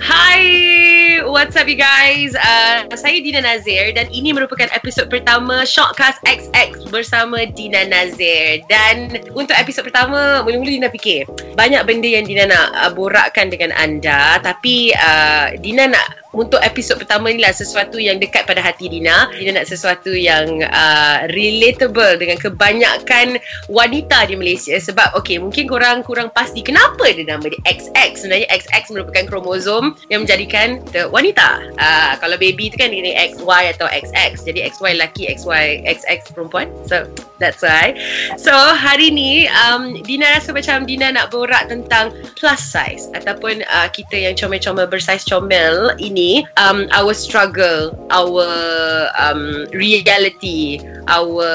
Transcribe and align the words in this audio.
Hi, 0.00 1.20
what's 1.28 1.52
up 1.58 1.68
you 1.68 1.76
guys? 1.76 2.32
Uh, 2.32 2.88
saya 2.96 3.20
Dina 3.20 3.44
Nazir 3.44 3.92
dan 3.92 4.08
ini 4.08 4.32
merupakan 4.32 4.64
episod 4.72 5.12
pertama 5.12 5.68
Shockcast 5.68 6.24
XX 6.24 6.88
bersama 6.88 7.44
Dina 7.44 7.84
Nazir. 7.84 8.64
Dan 8.72 9.20
untuk 9.36 9.52
episod 9.52 9.84
pertama, 9.84 10.40
mula-mula 10.40 10.72
Dina 10.72 10.88
fikir 10.88 11.28
banyak 11.52 11.84
benda 11.84 12.08
yang 12.08 12.24
Dina 12.24 12.48
nak 12.48 12.68
uh, 12.72 12.90
borakkan 12.96 13.52
dengan 13.52 13.76
anda 13.76 14.40
tapi 14.40 14.96
uh, 14.96 15.52
Dina 15.60 15.92
nak 15.92 16.22
untuk 16.32 16.64
episod 16.64 16.96
pertama 16.96 17.28
ni 17.28 17.44
lah 17.44 17.52
sesuatu 17.52 18.00
yang 18.00 18.16
dekat 18.16 18.48
pada 18.48 18.64
hati 18.64 18.88
Dina. 18.88 19.28
Dina 19.36 19.60
nak 19.60 19.68
sesuatu 19.68 20.10
yang 20.16 20.64
uh, 20.64 21.28
relatable 21.28 22.16
dengan 22.16 22.40
kebanyakan 22.40 23.36
wanita 23.68 24.24
di 24.24 24.34
Malaysia 24.40 24.76
sebab 24.80 25.12
okay 25.12 25.36
mungkin 25.36 25.68
korang 25.68 26.00
kurang 26.00 26.32
pasti 26.32 26.64
kenapa 26.64 27.04
dia 27.12 27.28
nama 27.28 27.44
dia 27.44 27.60
XX. 27.68 28.10
Sebenarnya 28.16 28.48
XX 28.48 28.82
merupakan 28.96 29.24
kromosom 29.28 29.91
yang 30.08 30.24
menjadikan 30.24 30.80
the 30.96 31.10
wanita. 31.12 31.68
Uh, 31.76 32.16
kalau 32.16 32.40
baby 32.40 32.72
tu 32.72 32.80
kan 32.80 32.88
dia 32.88 33.28
XY 33.36 33.76
atau 33.76 33.86
XX. 33.90 34.32
Jadi 34.40 34.64
XY 34.72 34.96
lelaki, 34.96 35.28
XY 35.28 35.84
XX 35.84 36.32
perempuan. 36.32 36.72
So 36.88 37.04
that's 37.36 37.60
why. 37.60 37.98
So 38.40 38.54
hari 38.54 39.12
ni 39.12 39.50
um, 39.52 40.00
Dina 40.00 40.32
rasa 40.38 40.56
macam 40.56 40.88
Dina 40.88 41.12
nak 41.12 41.28
borak 41.28 41.68
tentang 41.68 42.14
plus 42.40 42.62
size 42.62 43.12
ataupun 43.12 43.66
uh, 43.68 43.88
kita 43.92 44.16
yang 44.16 44.34
comel-comel 44.38 44.88
bersaiz 44.88 45.26
comel 45.28 45.92
ini 46.00 46.22
ni 46.22 46.46
um, 46.54 46.86
our 46.94 47.10
struggle 47.10 47.90
our 48.14 48.46
um, 49.18 49.66
reality 49.74 50.78
our 51.10 51.50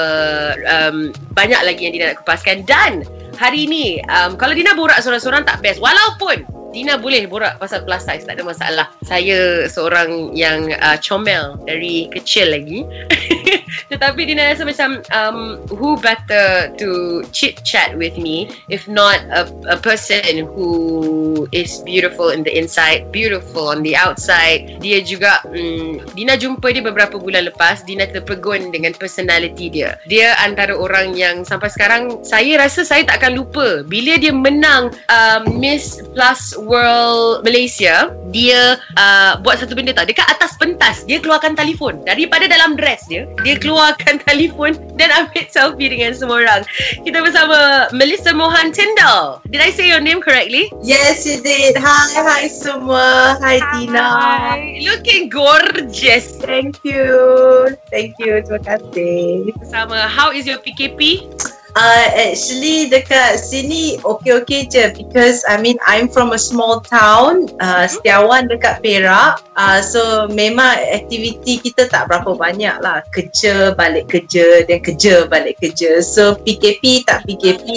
um, 0.68 1.16
banyak 1.32 1.58
lagi 1.64 1.88
yang 1.88 1.92
Dina 1.96 2.06
nak 2.12 2.20
kupaskan 2.20 2.68
dan 2.68 3.08
hari 3.40 3.64
ni 3.64 4.04
um, 4.12 4.36
kalau 4.36 4.52
Dina 4.52 4.76
borak 4.76 5.00
seorang-seorang 5.00 5.48
tak 5.48 5.64
best 5.64 5.80
walaupun 5.80 6.44
Dina 6.78 6.94
boleh 6.94 7.26
borak 7.26 7.58
pasal 7.58 7.82
plus 7.82 8.06
size 8.06 8.22
tak 8.22 8.38
ada 8.38 8.46
masalah. 8.46 8.86
Saya 9.02 9.66
seorang 9.66 10.30
yang 10.30 10.70
uh, 10.78 10.94
comel 11.02 11.58
dari 11.66 12.06
kecil 12.06 12.54
lagi 12.54 12.86
tetapi 13.92 14.24
Dina 14.28 14.50
rasa 14.50 14.64
macam 14.64 15.02
um, 15.12 15.60
who 15.70 15.98
better 16.00 16.72
to 16.78 17.22
chit 17.34 17.60
chat 17.66 17.94
with 17.94 18.16
me 18.16 18.48
if 18.72 18.86
not 18.88 19.20
a, 19.32 19.48
a 19.68 19.78
person 19.78 20.20
who 20.54 21.46
is 21.52 21.80
beautiful 21.84 22.30
in 22.30 22.42
the 22.42 22.52
inside 22.52 23.08
beautiful 23.12 23.68
on 23.68 23.84
the 23.84 23.94
outside. 23.94 24.80
Dia 24.80 25.04
juga 25.04 25.42
um, 25.50 26.00
Dina 26.16 26.38
jumpa 26.38 26.72
dia 26.72 26.82
beberapa 26.84 27.20
bulan 27.20 27.50
lepas. 27.50 27.84
Dina 27.84 28.08
terpegun 28.08 28.70
dengan 28.72 28.94
personality 28.96 29.68
dia. 29.68 29.98
Dia 30.08 30.34
antara 30.40 30.74
orang 30.74 31.14
yang 31.14 31.44
sampai 31.44 31.68
sekarang 31.68 32.22
saya 32.24 32.56
rasa 32.58 32.86
saya 32.86 33.04
tak 33.04 33.20
akan 33.22 33.44
lupa. 33.44 33.82
Bila 33.84 34.16
dia 34.16 34.32
menang 34.32 34.94
um, 35.10 35.42
Miss 35.58 36.00
Plus 36.14 36.54
World 36.56 37.44
Malaysia 37.44 38.14
dia 38.32 38.78
uh, 38.96 39.40
buat 39.42 39.60
satu 39.60 39.74
benda 39.74 39.92
tau. 39.92 40.06
Dekat 40.06 40.28
atas 40.28 40.54
pentas 40.56 41.04
dia 41.04 41.18
keluarkan 41.18 41.58
telefon. 41.58 42.00
Daripada 42.06 42.46
dalam 42.46 42.78
dress 42.78 43.04
dia 43.10 43.28
dia 43.42 43.57
keluarkan 43.58 44.22
telefon 44.28 44.78
dan 44.96 45.10
ambil 45.14 45.44
selfie 45.50 45.90
dengan 45.90 46.14
semua 46.14 46.42
orang. 46.42 46.62
Kita 47.02 47.18
bersama 47.22 47.90
Melissa 47.94 48.34
Mohan 48.34 48.70
Tyndall 48.70 49.42
did 49.50 49.60
I 49.60 49.70
say 49.70 49.88
your 49.88 50.00
name 50.00 50.20
correctly? 50.20 50.70
Yes 50.82 51.26
you 51.26 51.42
did. 51.42 51.76
Hi 51.76 52.12
hi 52.14 52.44
semua. 52.48 53.38
Hi, 53.40 53.58
hi. 53.58 53.68
Tina. 53.74 54.06
Looking 54.84 55.28
gorgeous. 55.28 56.38
Thank 56.38 56.80
you. 56.84 57.74
Thank 57.90 58.14
you. 58.22 58.44
Terima 58.44 58.60
kasih. 58.62 59.52
Sama 59.66 60.06
How 60.06 60.30
is 60.30 60.46
your 60.46 60.60
PKP? 60.62 61.26
Uh, 61.78 62.10
actually 62.18 62.90
dekat 62.90 63.38
sini 63.38 64.02
okey-okey 64.02 64.66
je. 64.66 64.90
Because 64.98 65.46
I 65.46 65.62
mean 65.62 65.78
I'm 65.86 66.10
from 66.10 66.34
a 66.34 66.40
small 66.40 66.82
town. 66.82 67.46
Uh, 67.62 67.86
Setiawan 67.86 68.50
dekat 68.50 68.82
Perak. 68.82 69.38
Uh, 69.54 69.78
so 69.78 70.26
memang 70.26 70.74
aktiviti 70.90 71.62
kita 71.62 71.86
tak 71.86 72.10
berapa 72.10 72.34
banyak 72.34 72.82
lah. 72.82 73.06
Kerja 73.14 73.78
balik 73.78 74.10
kerja 74.10 74.66
dan 74.66 74.82
kerja 74.82 75.30
balik 75.30 75.62
kerja. 75.62 76.02
So 76.02 76.34
PKP 76.42 77.06
tak 77.06 77.22
PKP 77.30 77.70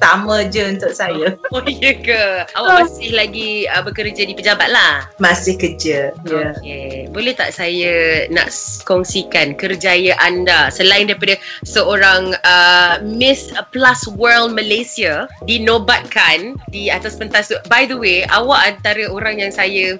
sama 0.00 0.48
je 0.48 0.72
untuk 0.72 0.96
saya. 0.96 1.36
Oh 1.52 1.60
iya 1.68 1.92
ke? 2.00 2.48
Awak 2.56 2.88
masih 2.88 3.12
lagi 3.12 3.68
uh, 3.68 3.84
bekerja 3.84 4.24
di 4.24 4.32
pejabat 4.32 4.72
lah? 4.72 5.04
Masih 5.20 5.60
kerja 5.60 6.16
ya. 6.24 6.56
Okay. 6.56 7.12
boleh 7.12 7.36
tak 7.36 7.52
saya 7.52 8.24
nak 8.32 8.48
kongsikan 8.88 9.52
kerjaya 9.52 10.16
anda? 10.16 10.72
Selain 10.72 11.04
daripada 11.04 11.36
seorang 11.68 12.32
uh, 12.40 13.04
Miss 13.04 13.41
Plus 13.74 14.06
World 14.14 14.54
Malaysia 14.54 15.26
dinobatkan 15.48 16.60
di 16.70 16.92
atas 16.92 17.18
pentas 17.18 17.50
tu. 17.50 17.58
By 17.66 17.90
the 17.90 17.98
way, 17.98 18.22
awak 18.30 18.78
antara 18.78 19.10
orang 19.10 19.42
yang 19.42 19.50
saya 19.50 19.98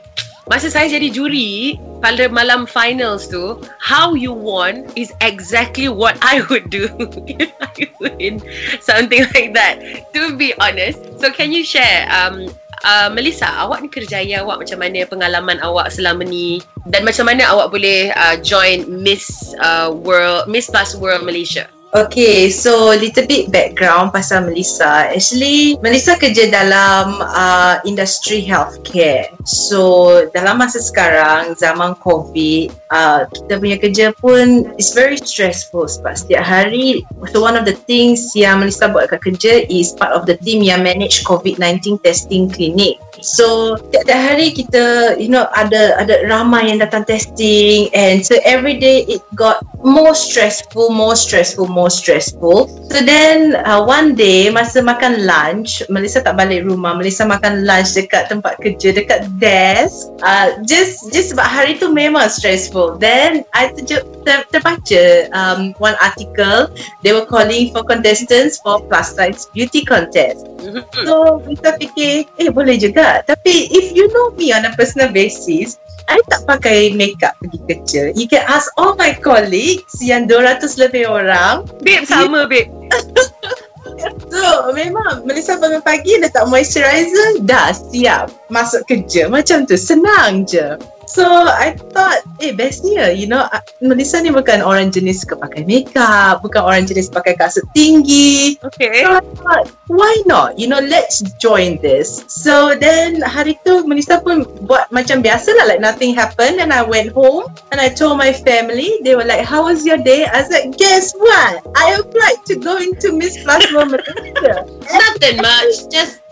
masa 0.51 0.71
saya 0.71 0.91
jadi 0.91 1.09
juri 1.11 1.79
pada 2.03 2.27
malam 2.27 2.67
finals 2.67 3.31
tu, 3.31 3.63
how 3.79 4.13
you 4.13 4.35
won 4.35 4.87
is 4.99 5.15
exactly 5.23 5.87
what 5.87 6.19
I 6.19 6.43
would 6.51 6.67
do 6.67 6.91
if 7.31 7.51
I 7.63 7.87
win 8.03 8.43
something 8.83 9.23
like 9.33 9.55
that. 9.55 9.79
To 10.13 10.35
be 10.35 10.51
honest, 10.59 10.99
so 11.23 11.31
can 11.31 11.51
you 11.51 11.63
share 11.67 12.07
um 12.11 12.51
Uh, 12.83 13.07
Melissa, 13.15 13.47
awak 13.63 13.79
ni 13.79 13.87
kerjaya 13.87 14.43
awak 14.43 14.67
macam 14.67 14.83
mana 14.83 15.07
pengalaman 15.07 15.63
awak 15.63 15.95
selama 15.95 16.27
ni 16.27 16.59
dan 16.91 17.07
macam 17.07 17.31
mana 17.31 17.47
awak 17.47 17.71
boleh 17.71 18.11
uh, 18.11 18.35
join 18.43 18.83
Miss 18.91 19.55
uh, 19.63 19.87
World 19.95 20.51
Miss 20.51 20.67
Plus 20.67 20.99
World 20.99 21.23
Malaysia? 21.23 21.71
Okay, 21.93 22.49
so 22.49 22.89
little 22.97 23.29
bit 23.29 23.53
background 23.53 24.17
pasal 24.17 24.49
Melissa. 24.49 25.13
Actually, 25.13 25.77
Melissa 25.85 26.17
kerja 26.17 26.49
dalam 26.49 27.21
uh, 27.21 27.85
industri 27.85 28.41
healthcare. 28.41 29.29
So, 29.45 30.25
dalam 30.33 30.57
masa 30.57 30.81
sekarang, 30.81 31.53
zaman 31.53 31.93
COVID, 32.01 32.73
uh, 32.89 33.29
kita 33.29 33.61
punya 33.61 33.77
kerja 33.77 34.07
pun 34.17 34.73
is 34.81 34.97
very 34.97 35.21
stressful 35.21 35.85
sebab 35.85 36.17
setiap 36.17 36.41
hari, 36.41 37.05
so 37.29 37.45
one 37.45 37.61
of 37.61 37.69
the 37.69 37.77
things 37.85 38.33
yang 38.33 38.65
Melissa 38.65 38.89
buat 38.89 39.13
kat 39.13 39.21
kerja 39.21 39.69
is 39.69 39.93
part 39.93 40.17
of 40.17 40.25
the 40.25 40.41
team 40.41 40.65
yang 40.65 40.81
manage 40.81 41.29
COVID-19 41.29 42.01
testing 42.01 42.49
clinic. 42.49 42.97
So 43.23 43.79
tiap-tiap 43.95 44.19
hari 44.19 44.51
kita 44.51 45.15
you 45.17 45.31
know 45.31 45.47
ada 45.55 45.95
ada 46.03 46.27
ramai 46.27 46.75
yang 46.75 46.83
datang 46.83 47.07
testing 47.07 47.87
and 47.95 48.27
so 48.27 48.35
every 48.43 48.77
day 48.83 49.07
it 49.07 49.23
got 49.39 49.63
more 49.83 50.15
stressful, 50.15 50.91
more 50.91 51.15
stressful, 51.15 51.67
more 51.67 51.91
stressful. 51.91 52.67
So 52.91 52.99
then 53.03 53.59
uh, 53.63 53.83
one 53.83 54.15
day 54.15 54.51
masa 54.51 54.83
makan 54.83 55.27
lunch, 55.27 55.83
Melissa 55.91 56.23
tak 56.23 56.39
balik 56.39 56.67
rumah, 56.67 56.95
Melissa 56.99 57.27
makan 57.27 57.67
lunch 57.67 57.95
dekat 57.95 58.31
tempat 58.31 58.59
kerja, 58.63 58.95
dekat 58.95 59.27
desk. 59.39 60.11
Uh, 60.23 60.59
just 60.67 61.11
just 61.11 61.35
sebab 61.35 61.47
hari 61.47 61.79
tu 61.79 61.91
memang 61.91 62.31
stressful. 62.31 62.99
Then 62.99 63.47
I 63.55 63.75
ter, 63.75 64.07
ter, 64.27 64.47
terbaca 64.51 65.05
um, 65.35 65.75
one 65.83 65.99
article, 65.99 66.71
they 67.03 67.15
were 67.15 67.27
calling 67.27 67.75
for 67.75 67.83
contestants 67.87 68.59
for 68.63 68.83
plus 68.87 69.15
size 69.15 69.51
beauty 69.51 69.83
contest. 69.83 70.47
So 71.03 71.43
kita 71.43 71.75
fikir, 71.83 72.31
eh 72.39 72.49
boleh 72.55 72.79
juga. 72.79 73.12
Tapi 73.21 73.69
if 73.69 73.93
you 73.93 74.09
know 74.17 74.33
me 74.41 74.57
on 74.57 74.65
a 74.65 74.73
personal 74.73 75.13
basis, 75.13 75.77
I 76.09 76.19
tak 76.29 76.49
pakai 76.49 76.97
makeup 76.97 77.37
pergi 77.39 77.59
kerja. 77.69 78.03
You 78.17 78.27
can 78.27 78.43
ask 78.49 78.73
all 78.81 78.99
my 78.99 79.15
colleagues 79.15 80.01
yang 80.03 80.27
200 80.27 80.81
lebih 80.81 81.07
orang. 81.07 81.69
Babe, 81.85 82.09
sama 82.09 82.49
babe. 82.49 82.69
so, 84.33 84.73
memang 84.75 85.23
Melissa 85.25 85.57
bangun 85.61 85.83
pagi 85.85 86.19
letak 86.19 86.49
moisturizer, 86.51 87.43
dah 87.47 87.71
siap 87.71 88.33
masuk 88.51 88.83
kerja. 88.91 89.31
Macam 89.31 89.63
tu, 89.65 89.79
senang 89.79 90.43
je. 90.49 90.75
So 91.13 91.29
I 91.29 91.77
thought 91.93 92.25
Eh 92.41 92.57
bestnya 92.57 93.13
You 93.13 93.29
know 93.29 93.45
Melissa 93.85 94.25
ni 94.25 94.33
bukan 94.33 94.65
orang 94.65 94.89
jenis 94.89 95.21
Suka 95.21 95.37
pakai 95.37 95.69
makeup 95.69 96.41
Bukan 96.41 96.65
orang 96.65 96.89
jenis 96.89 97.13
Pakai 97.13 97.37
kasut 97.37 97.69
tinggi. 97.77 98.57
Okay. 98.65 99.05
So 99.05 99.21
I 99.21 99.25
thought 99.37 99.67
Why 99.93 100.09
not? 100.25 100.57
You 100.57 100.73
know 100.73 100.81
let's 100.81 101.21
join 101.37 101.77
this. 101.85 102.25
So 102.33 102.73
then 102.73 103.21
Hari 103.21 103.61
tu 103.61 103.85
Melissa 103.85 104.25
pun 104.25 104.49
Buat 104.65 104.89
macam 104.89 105.21
biasa 105.21 105.53
lah 105.53 105.69
Like 105.69 105.85
nothing 105.85 106.17
happened. 106.17 106.65
And 106.65 106.73
I 106.73 106.81
went 106.81 107.13
home 107.13 107.45
And 107.69 107.77
I 107.77 107.93
told 107.93 108.17
my 108.17 108.33
family. 108.33 109.05
They 109.05 109.13
were 109.13 109.29
like 109.29 109.45
How 109.45 109.69
was 109.69 109.85
your 109.85 110.01
day? 110.01 110.25
I 110.25 110.41
was 110.41 110.49
like 110.49 110.73
Guess 110.81 111.13
what? 111.21 111.61
I 111.77 112.01
applied 112.01 112.41
to 112.49 112.57
go 112.57 112.81
into 112.81 113.13
Miss 113.13 113.37
World 113.45 113.93
Malaysia. 113.93 114.65
Nothing 114.97 115.45
much 115.45 115.93
Just 115.93 116.25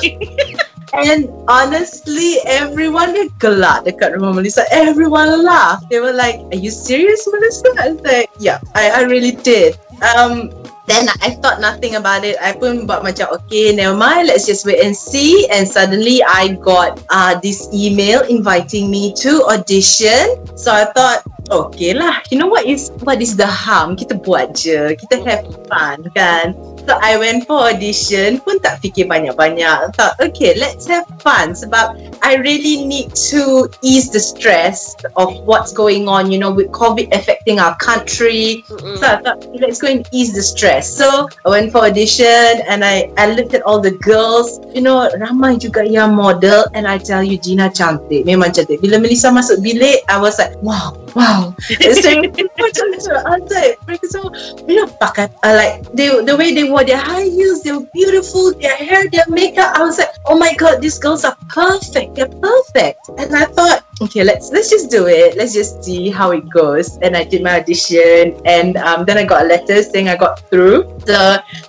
Yeah 0.00 0.56
And 0.92 1.32
honestly, 1.48 2.36
everyone 2.44 3.16
gelak 3.40 3.88
dekat 3.88 4.12
rumah 4.12 4.36
Melissa. 4.36 4.68
Everyone 4.68 5.40
laughed. 5.40 5.88
They 5.88 6.04
were 6.04 6.12
like, 6.12 6.44
"Are 6.52 6.60
you 6.60 6.68
serious, 6.68 7.24
Melissa?" 7.32 7.68
I 7.80 7.96
was 7.96 8.00
like, 8.04 8.28
"Yeah, 8.36 8.60
I, 8.76 9.00
I 9.00 9.08
really 9.08 9.32
did." 9.32 9.80
Um, 10.04 10.52
then 10.86 11.08
I 11.22 11.38
thought 11.40 11.60
nothing 11.60 11.94
about 11.94 12.24
it. 12.26 12.36
I 12.42 12.52
pun 12.52 12.90
buat 12.90 13.06
macam, 13.06 13.30
okay, 13.38 13.70
never 13.70 13.94
mind. 13.94 14.28
Let's 14.28 14.44
just 14.44 14.66
wait 14.66 14.82
and 14.82 14.92
see. 14.92 15.46
And 15.48 15.64
suddenly, 15.64 16.20
I 16.26 16.58
got 16.58 17.00
uh, 17.08 17.38
this 17.38 17.70
email 17.72 18.26
inviting 18.26 18.90
me 18.90 19.14
to 19.22 19.46
audition. 19.46 20.42
So 20.58 20.74
I 20.74 20.90
thought, 20.90 21.22
okay 21.48 21.94
lah. 21.94 22.20
You 22.34 22.42
know 22.42 22.50
what 22.50 22.66
is 22.66 22.90
what 23.06 23.22
is 23.22 23.38
the 23.38 23.46
harm? 23.46 23.94
Kita 23.94 24.18
buat 24.18 24.58
je. 24.58 24.98
Kita 24.98 25.22
have 25.22 25.46
fun, 25.70 26.10
kan? 26.18 26.58
So 26.86 26.98
I 26.98 27.14
went 27.18 27.46
for 27.46 27.70
audition 27.70 28.42
pun 28.42 28.58
tak 28.58 28.82
fikir 28.82 29.06
banyak-banyak. 29.06 29.94
Thought, 29.94 30.18
okay, 30.18 30.58
let's 30.58 30.86
have 30.90 31.06
fun 31.22 31.54
sebab 31.54 31.94
I 32.22 32.38
really 32.42 32.82
need 32.82 33.14
to 33.30 33.70
ease 33.82 34.10
the 34.10 34.18
stress 34.18 34.94
of 35.14 35.30
what's 35.46 35.70
going 35.70 36.10
on, 36.10 36.30
you 36.30 36.38
know, 36.38 36.50
with 36.50 36.74
COVID 36.74 37.14
affecting 37.14 37.62
our 37.62 37.78
country. 37.78 38.66
Mm-mm. 38.66 38.98
So 38.98 39.04
I 39.06 39.16
thought, 39.22 39.46
let's 39.54 39.78
go 39.78 39.90
and 39.90 40.02
ease 40.10 40.34
the 40.34 40.42
stress. 40.42 40.90
So 40.90 41.30
I 41.46 41.48
went 41.48 41.70
for 41.70 41.86
audition 41.86 42.62
and 42.66 42.82
I, 42.82 43.10
I 43.18 43.30
looked 43.34 43.54
at 43.54 43.62
all 43.62 43.78
the 43.78 43.94
girls. 44.02 44.58
You 44.74 44.82
know, 44.82 45.10
ramai 45.18 45.62
juga 45.62 45.86
yang 45.86 46.14
model 46.14 46.66
and 46.74 46.86
I 46.86 46.98
tell 46.98 47.22
you, 47.22 47.38
Gina 47.38 47.70
cantik. 47.70 48.26
Memang 48.26 48.54
cantik. 48.54 48.82
Bila 48.82 48.98
Melissa 48.98 49.30
masuk 49.30 49.62
bilik, 49.62 50.02
I 50.10 50.18
was 50.18 50.38
like, 50.38 50.54
wow, 50.62 50.94
wow. 51.14 51.54
It's 51.70 52.04
like, 52.04 52.32
macam 52.32 52.86
tu. 52.98 53.10
I 53.12 53.38
was 53.38 53.50
like, 53.50 53.78
semua, 54.08 54.30
you 54.68 54.76
know, 54.82 54.88
uh, 55.00 55.28
like, 55.44 55.82
they, 55.92 56.08
the 56.08 56.36
way 56.36 56.54
they 56.54 56.64
wore 56.64 56.84
their 56.84 57.00
high 57.00 57.28
heels, 57.28 57.62
they 57.62 57.72
were 57.72 57.86
beautiful, 57.92 58.52
their 58.54 58.76
hair, 58.76 59.08
their 59.10 59.26
makeup. 59.28 59.76
I 59.76 59.82
was 59.84 59.98
like, 59.98 60.12
oh 60.26 60.38
my 60.38 60.54
God, 60.54 60.80
these 60.80 60.98
girls 60.98 61.24
are 61.24 61.36
perfect. 61.48 62.14
They're 62.16 62.28
perfect. 62.28 63.08
And 63.18 63.34
I 63.34 63.46
thought, 63.46 63.84
okay, 64.02 64.24
let's 64.24 64.50
let's 64.50 64.70
just 64.70 64.90
do 64.90 65.06
it. 65.06 65.36
Let's 65.36 65.54
just 65.54 65.84
see 65.84 66.10
how 66.10 66.32
it 66.32 66.48
goes. 66.50 66.98
And 67.02 67.16
I 67.16 67.24
did 67.24 67.42
my 67.42 67.60
audition, 67.60 68.40
and 68.44 68.76
um, 68.76 69.04
then 69.04 69.16
I 69.18 69.24
got 69.24 69.42
a 69.42 69.48
letter 69.48 69.82
saying 69.82 70.08
I 70.08 70.16
got 70.16 70.40
through. 70.50 70.90
So 71.06 71.16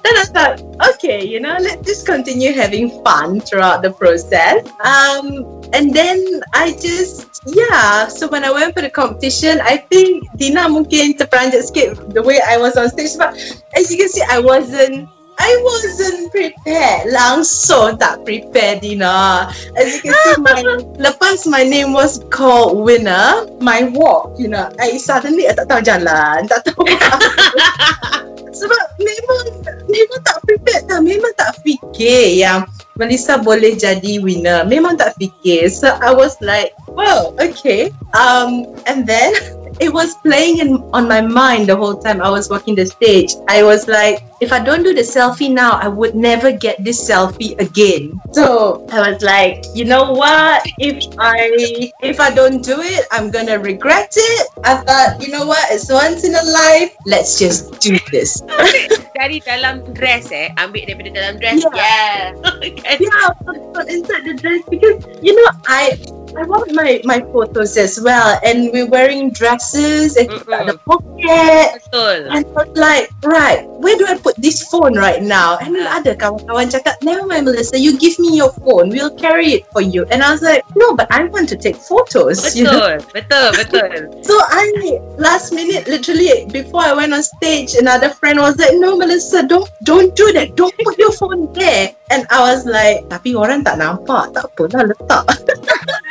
then 0.04 0.16
I 0.18 0.25
thought, 0.34 0.62
okay, 0.94 1.25
you 1.25 1.39
know, 1.39 1.56
let's 1.60 1.86
just 1.86 2.06
continue 2.06 2.54
having 2.54 3.04
fun 3.04 3.39
throughout 3.39 3.81
the 3.81 3.92
process. 3.92 4.66
Um, 4.81 5.46
and 5.74 5.94
then 5.94 6.42
I 6.54 6.74
just 6.81 7.32
yeah. 7.45 8.07
So 8.07 8.28
when 8.28 8.44
I 8.44 8.51
went 8.51 8.74
for 8.74 8.81
the 8.81 8.90
competition, 8.90 9.60
I 9.62 9.78
think 9.78 10.28
Dina 10.36 10.69
mungkin 10.69 11.16
terperanjat 11.18 11.68
sikit 11.68 12.13
the 12.13 12.24
way 12.24 12.40
I 12.40 12.57
was 12.57 12.75
on 12.75 12.90
stage. 12.90 13.16
But 13.18 13.36
as 13.75 13.92
you 13.92 13.98
can 13.98 14.10
see, 14.10 14.24
I 14.24 14.40
wasn't 14.40 15.10
I 15.39 15.51
wasn't 15.65 16.30
prepared. 16.31 17.09
Langsung 17.09 17.97
tak 17.97 18.21
prepared, 18.27 18.81
Dina. 18.81 19.50
As 19.77 19.88
you 19.97 20.09
can 20.09 20.13
see, 20.13 20.35
my, 20.41 20.59
lepas 21.06 21.45
my 21.50 21.63
name 21.63 21.94
was 21.94 22.21
called 22.30 22.81
winner, 22.81 23.47
my 23.59 23.89
walk, 23.91 24.35
you 24.38 24.47
know, 24.47 24.69
I 24.77 24.97
suddenly 24.97 25.50
I 25.50 25.53
tak 25.57 25.69
tahu 25.69 25.81
jalan, 25.81 26.45
tak 26.50 26.68
tahu. 26.69 26.85
Sebab 28.63 28.83
memang, 29.01 29.45
memang 29.89 30.19
tak 30.21 30.38
prepared 30.45 30.85
tau. 30.85 31.01
Memang 31.01 31.33
tak 31.36 31.57
fikir 31.65 32.38
yang 32.38 32.69
Melissa 32.95 33.41
boleh 33.41 33.74
jadi 33.74 34.21
winner. 34.21 34.62
Memang 34.69 35.01
tak 35.01 35.18
fikir. 35.18 35.65
So 35.74 35.89
I 36.00 36.13
was 36.13 36.38
like, 36.38 36.77
well, 36.94 37.33
okay. 37.41 37.89
Um, 38.13 38.77
and 38.86 39.09
then 39.09 39.33
it 39.83 39.89
was 39.89 40.13
playing 40.21 40.62
in 40.62 40.69
on 40.94 41.09
my 41.09 41.21
mind 41.21 41.68
the 41.68 41.75
whole 41.75 41.97
time 41.97 42.21
I 42.21 42.29
was 42.29 42.50
walking 42.50 42.77
the 42.77 42.86
stage. 42.86 43.33
I 43.50 43.65
was 43.65 43.89
like, 43.89 44.21
if 44.44 44.51
I 44.51 44.60
don't 44.60 44.84
do 44.84 44.94
the 44.94 45.07
selfie 45.07 45.48
now, 45.48 45.80
I 45.80 45.88
would 45.88 46.16
never 46.19 46.51
get 46.51 46.84
this 46.84 47.00
selfie 47.00 47.56
again. 47.63 48.19
So 48.36 48.84
I 48.92 49.10
was 49.10 49.24
like, 49.24 49.63
you 49.74 49.88
know 49.88 50.12
what? 50.12 50.68
If 50.78 51.00
I 51.16 51.48
if 52.04 52.19
I 52.19 52.30
don't 52.36 52.60
do 52.60 52.84
it, 52.84 53.07
I'm 53.16 53.31
gonna 53.31 53.57
regret 53.57 54.12
it. 54.12 54.44
I 54.68 54.84
thought, 54.84 55.24
you 55.24 55.31
know 55.31 55.48
what? 55.48 55.63
It's 55.72 55.88
once 55.88 56.28
in 56.28 56.36
a 56.36 56.44
life. 56.44 56.92
Let's 57.07 57.40
just 57.40 57.80
do 57.80 57.95
this. 58.12 58.44
Dari 59.18 59.40
dalam 59.40 59.88
dress 59.95 60.28
eh, 60.36 60.51
ambil 60.60 60.92
daripada 60.92 61.10
dalam 61.16 61.36
dress. 61.39 61.63
Yeah. 61.72 62.36
Yeah. 62.44 63.00
Yeah, 63.04 63.30
inside 63.89 64.24
the 64.25 64.34
dress 64.38 64.62
because 64.69 65.04
you 65.22 65.36
know 65.36 65.50
I 65.68 65.98
I 66.38 66.44
want 66.44 66.74
my 66.74 67.01
my 67.03 67.21
photos 67.31 67.77
as 67.77 68.00
well, 68.01 68.39
and 68.44 68.71
we're 68.74 68.89
wearing 68.89 69.31
dresses 69.31 70.18
and 70.18 70.30
Mm-mm. 70.30 70.68
the 70.68 70.77
pocket. 70.81 71.81
Betul. 71.83 72.30
And 72.33 72.45
I 72.45 72.50
was 72.51 72.71
like, 72.77 73.09
right, 73.24 73.63
where 73.80 73.97
do 73.97 74.06
I 74.07 74.18
put 74.18 74.35
this 74.38 74.63
phone 74.68 74.97
right 74.97 75.21
now? 75.21 75.57
And 75.59 75.75
then 75.75 75.85
ada 75.85 76.15
kawan-kawan 76.15 76.71
cakap, 76.71 77.00
never 77.03 77.27
mind 77.27 77.45
Melissa, 77.45 77.77
you 77.77 77.97
give 77.97 78.18
me 78.19 78.35
your 78.35 78.51
phone, 78.63 78.89
we'll 78.89 79.13
carry 79.15 79.53
it 79.59 79.68
for 79.71 79.81
you. 79.81 80.06
And 80.09 80.24
I 80.24 80.31
was 80.31 80.41
like, 80.41 80.63
no, 80.75 80.95
but 80.95 81.12
I 81.12 81.25
want 81.30 81.50
to 81.50 81.57
take 81.57 81.75
photos. 81.75 82.56
You 82.56 82.65
know? 82.65 82.97
Betul. 83.13 83.51
Betul, 83.53 83.88
betul. 83.89 83.89
So 84.27 84.33
I, 84.39 85.00
last 85.19 85.51
minute, 85.53 85.88
literally, 85.88 86.47
before 86.50 86.81
I 86.81 86.94
went 86.94 87.13
on 87.13 87.24
stage, 87.24 87.75
another 87.75 88.09
friend 88.09 88.39
was 88.39 88.57
like, 88.57 88.74
no 88.79 88.95
Melissa, 88.95 89.45
don't 89.45 89.68
don't 89.83 90.15
do 90.15 90.31
that. 90.33 90.56
Don't 90.56 90.74
put 90.79 90.97
your 90.97 91.12
phone 91.12 91.51
there. 91.53 91.91
And 92.09 92.25
I 92.31 92.39
was 92.41 92.65
like, 92.65 93.09
tapi 93.12 93.36
orang 93.36 93.68
tak 93.68 93.81
nampak, 93.81 94.31
tak 94.33 94.47
apalah 94.53 94.89
letak. 94.89 95.25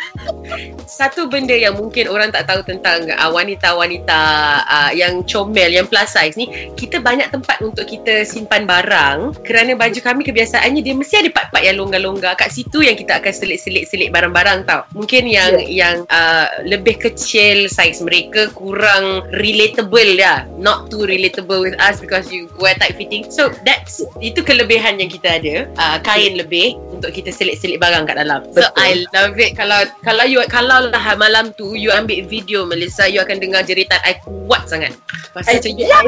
Satu 0.85 1.31
benda 1.31 1.57
yang 1.57 1.79
mungkin 1.79 2.11
orang 2.11 2.31
tak 2.31 2.51
tahu 2.51 2.61
tentang 2.67 3.09
uh, 3.09 3.31
wanita-wanita 3.33 4.21
uh, 4.67 4.91
yang 4.93 5.25
comel, 5.25 5.73
yang 5.73 5.89
plus 5.89 6.13
size 6.13 6.37
ni, 6.37 6.73
kita 6.77 7.01
banyak 7.01 7.33
tempat 7.33 7.59
untuk 7.65 7.89
kita 7.89 8.23
simpan 8.29 8.69
barang 8.69 9.41
kerana 9.41 9.73
baju 9.73 9.99
kami 10.03 10.23
kebiasaannya 10.29 10.85
dia 10.85 10.95
mesti 10.95 11.25
ada 11.25 11.31
part-part 11.33 11.65
yang 11.65 11.81
longgar-longgar. 11.81 12.37
Kat 12.37 12.53
situ 12.53 12.85
yang 12.85 12.99
kita 12.99 13.23
akan 13.23 13.33
selit-selit-selit 13.33 14.13
barang-barang 14.13 14.69
tau. 14.69 14.85
Mungkin 14.93 15.25
yang 15.31 15.57
yang 15.65 16.05
uh, 16.13 16.49
lebih 16.67 17.01
kecil 17.01 17.71
saiz 17.73 18.05
mereka 18.05 18.53
kurang 18.53 19.25
relatable 19.33 20.21
lah. 20.21 20.45
Not 20.61 20.93
too 20.93 21.09
relatable 21.09 21.65
with 21.65 21.77
us 21.81 22.03
because 22.03 22.29
you 22.29 22.53
wear 22.61 22.77
tight 22.77 22.99
fitting. 23.01 23.31
So 23.33 23.49
that's 23.65 24.05
itu 24.21 24.45
kelebihan 24.45 25.01
yang 25.01 25.09
kita 25.09 25.41
ada. 25.41 25.57
Uh, 25.79 25.97
kain 26.05 26.37
lebih 26.37 26.77
untuk 26.93 27.15
kita 27.15 27.33
selit-selit 27.33 27.81
barang 27.81 28.05
kat 28.05 28.21
dalam. 28.21 28.45
So 28.53 28.61
Betul. 28.61 28.77
I 28.77 28.91
love 29.17 29.37
it 29.41 29.57
kalau 29.57 29.81
kalau 30.05 30.29
you 30.29 30.42
kalau 30.49 30.91
lah 30.91 31.05
malam 31.19 31.53
tu 31.55 31.75
you 31.77 31.93
ambil 31.93 32.25
video 32.27 32.65
Melissa 32.65 33.07
you 33.07 33.21
akan 33.21 33.39
dengar 33.43 33.63
jeritan 33.67 33.99
I 34.03 34.19
kuat 34.23 34.67
sangat. 34.71 34.95
Pasal 35.33 35.57
I, 35.57 35.65
macam 35.65 35.73
yeah. 35.81 36.03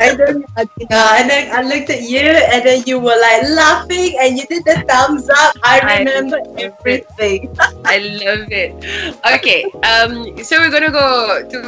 I 0.00 0.08
don't 0.16 0.40
know. 0.88 1.06
And 1.20 1.28
then 1.28 1.44
I 1.52 1.60
looked 1.60 1.92
at 1.92 2.08
you, 2.08 2.24
and 2.24 2.64
then 2.64 2.80
you 2.88 2.96
were 2.96 3.16
like 3.16 3.44
laughing, 3.52 4.16
and 4.16 4.40
you 4.40 4.48
did 4.48 4.64
the 4.64 4.80
thumbs 4.88 5.28
up. 5.28 5.52
I 5.60 5.84
I 5.84 5.94
remember 6.00 6.40
it. 6.56 6.72
everything. 6.72 7.52
I 7.84 8.00
love 8.24 8.48
it. 8.48 8.72
Okay, 9.20 9.68
um, 9.84 10.32
so 10.40 10.56
we're 10.64 10.72
gonna 10.72 10.92
go 10.92 11.44
to 11.44 11.60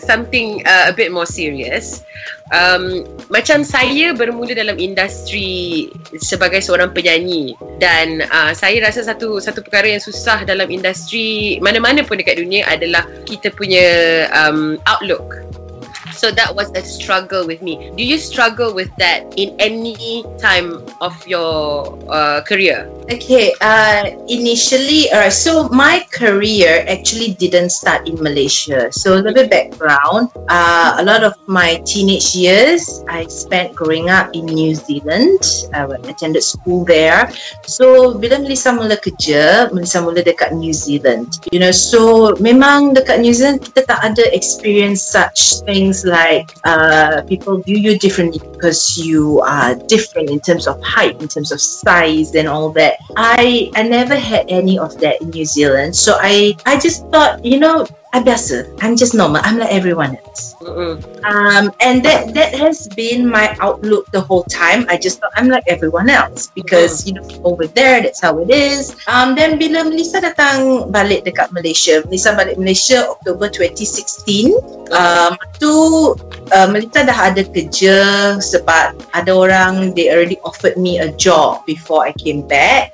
something 0.00 0.64
uh, 0.64 0.88
a 0.88 0.94
bit 0.96 1.12
more 1.12 1.28
serious. 1.28 2.04
Um, 2.52 3.08
macam 3.32 3.64
saya 3.64 4.12
bermula 4.12 4.52
dalam 4.52 4.76
industri 4.76 5.88
sebagai 6.20 6.60
seorang 6.60 6.92
penyanyi 6.92 7.56
dan 7.80 8.20
uh, 8.28 8.52
saya 8.52 8.84
rasa 8.84 9.08
satu 9.08 9.40
satu 9.40 9.64
perkara 9.64 9.88
yang 9.88 10.04
susah 10.04 10.44
dalam 10.44 10.68
industri 10.68 11.56
mana-mana 11.64 12.04
pun 12.04 12.20
dekat 12.20 12.36
dunia 12.36 12.68
adalah 12.68 13.08
kita 13.24 13.48
punya 13.56 14.28
um, 14.36 14.76
outlook. 14.84 15.40
So 16.22 16.30
that 16.30 16.54
was 16.54 16.70
a 16.78 16.86
struggle 16.86 17.42
with 17.50 17.66
me. 17.66 17.90
Do 17.98 18.06
you 18.06 18.14
struggle 18.14 18.70
with 18.70 18.94
that 18.94 19.26
in 19.34 19.58
any 19.58 20.22
time 20.38 20.86
of 21.02 21.18
your 21.26 21.98
uh, 22.06 22.46
career? 22.46 22.86
Okay, 23.10 23.50
uh, 23.58 24.14
initially, 24.30 25.10
alright, 25.10 25.34
so 25.34 25.66
my 25.74 26.06
career 26.14 26.86
actually 26.86 27.34
didn't 27.34 27.74
start 27.74 28.06
in 28.06 28.14
Malaysia. 28.22 28.94
So, 28.94 29.14
a 29.14 29.18
little 29.18 29.34
bit 29.34 29.50
background. 29.50 30.30
Uh, 30.46 31.02
a 31.02 31.04
lot 31.04 31.26
of 31.26 31.34
my 31.50 31.82
teenage 31.82 32.38
years, 32.38 33.02
I 33.10 33.26
spent 33.26 33.74
growing 33.74 34.08
up 34.08 34.30
in 34.38 34.46
New 34.46 34.78
Zealand. 34.78 35.42
I 35.74 35.90
attended 36.06 36.46
school 36.46 36.86
there. 36.86 37.26
So, 37.66 38.14
bila 38.14 38.38
Melissa 38.38 38.70
mula 38.70 38.94
kerja, 38.94 39.74
Melissa 39.74 39.98
mula 39.98 40.22
dekat 40.22 40.54
New 40.54 40.72
Zealand. 40.72 41.42
You 41.50 41.58
know, 41.58 41.74
so 41.74 42.32
memang 42.38 42.94
dekat 42.94 43.18
New 43.18 43.34
Zealand, 43.34 43.66
kita 43.66 43.90
tak 43.90 43.98
ada 44.06 44.22
experience 44.30 45.02
such 45.02 45.66
things 45.66 46.06
like 46.12 46.52
uh, 46.64 47.22
people 47.24 47.64
view 47.64 47.78
you 47.80 47.98
differently 47.98 48.38
because 48.52 49.00
you 49.00 49.40
are 49.40 49.74
different 49.88 50.28
in 50.28 50.40
terms 50.40 50.68
of 50.68 50.76
height, 50.84 51.16
in 51.20 51.28
terms 51.28 51.50
of 51.50 51.60
size 51.60 52.36
and 52.36 52.46
all 52.46 52.68
that. 52.76 53.00
I 53.16 53.72
I 53.74 53.82
never 53.88 54.14
had 54.14 54.44
any 54.52 54.78
of 54.78 55.00
that 55.00 55.24
in 55.24 55.30
New 55.32 55.48
Zealand. 55.48 55.96
So 55.96 56.20
I 56.20 56.54
I 56.68 56.78
just 56.78 57.08
thought, 57.08 57.42
you 57.44 57.58
know, 57.58 57.88
I 58.12 58.20
biasa. 58.20 58.68
I'm 58.84 58.92
just 58.92 59.16
normal. 59.16 59.40
I'm 59.40 59.56
like 59.56 59.72
everyone 59.72 60.20
else. 60.20 60.52
Um, 61.24 61.72
and 61.80 62.04
that 62.04 62.36
that 62.36 62.52
has 62.52 62.84
been 62.92 63.24
my 63.24 63.56
outlook 63.56 64.04
the 64.12 64.20
whole 64.20 64.44
time. 64.44 64.84
I 64.92 65.00
just 65.00 65.16
thought 65.16 65.32
I'm 65.32 65.48
like 65.48 65.64
everyone 65.64 66.12
else 66.12 66.52
because 66.52 67.08
you 67.08 67.16
know 67.16 67.24
over 67.40 67.64
there 67.64 68.04
that's 68.04 68.20
how 68.20 68.36
it 68.44 68.52
is. 68.52 68.92
Um, 69.08 69.32
then 69.32 69.56
bila 69.56 69.88
Melissa 69.88 70.20
datang 70.20 70.92
balik 70.92 71.24
dekat 71.24 71.56
Malaysia, 71.56 72.04
Melissa 72.04 72.36
balik 72.36 72.60
Malaysia 72.60 73.08
Oktober 73.08 73.48
2016. 73.48 74.60
Um, 74.92 75.32
tu 75.56 75.72
uh, 76.52 76.68
Melissa 76.68 77.08
dah 77.08 77.32
ada 77.32 77.48
kerja 77.48 77.96
sebab 78.44 78.92
ada 79.16 79.32
orang 79.32 79.96
they 79.96 80.12
already 80.12 80.36
offered 80.44 80.76
me 80.76 81.00
a 81.00 81.08
job 81.16 81.64
before 81.64 82.04
I 82.04 82.12
came 82.20 82.44
back. 82.44 82.92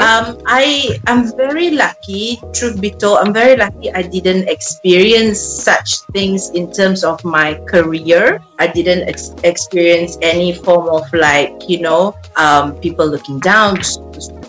Um, 0.00 0.38
I 0.46 0.98
am 1.06 1.30
very 1.36 1.70
lucky. 1.70 2.40
Truth 2.52 2.80
be 2.80 2.90
told, 2.90 3.18
I'm 3.18 3.32
very 3.32 3.56
lucky. 3.56 3.90
I 3.92 4.02
didn't 4.02 4.48
experience 4.48 5.40
such 5.40 6.00
things 6.12 6.50
in 6.50 6.72
terms 6.72 7.04
of 7.04 7.22
my 7.24 7.54
career. 7.66 8.42
I 8.58 8.66
didn't 8.66 9.08
ex- 9.08 9.34
experience 9.44 10.18
any 10.22 10.52
form 10.52 10.88
of 10.88 11.04
like 11.12 11.68
you 11.68 11.80
know 11.80 12.16
um, 12.36 12.76
people 12.80 13.06
looking 13.06 13.40
down, 13.40 13.80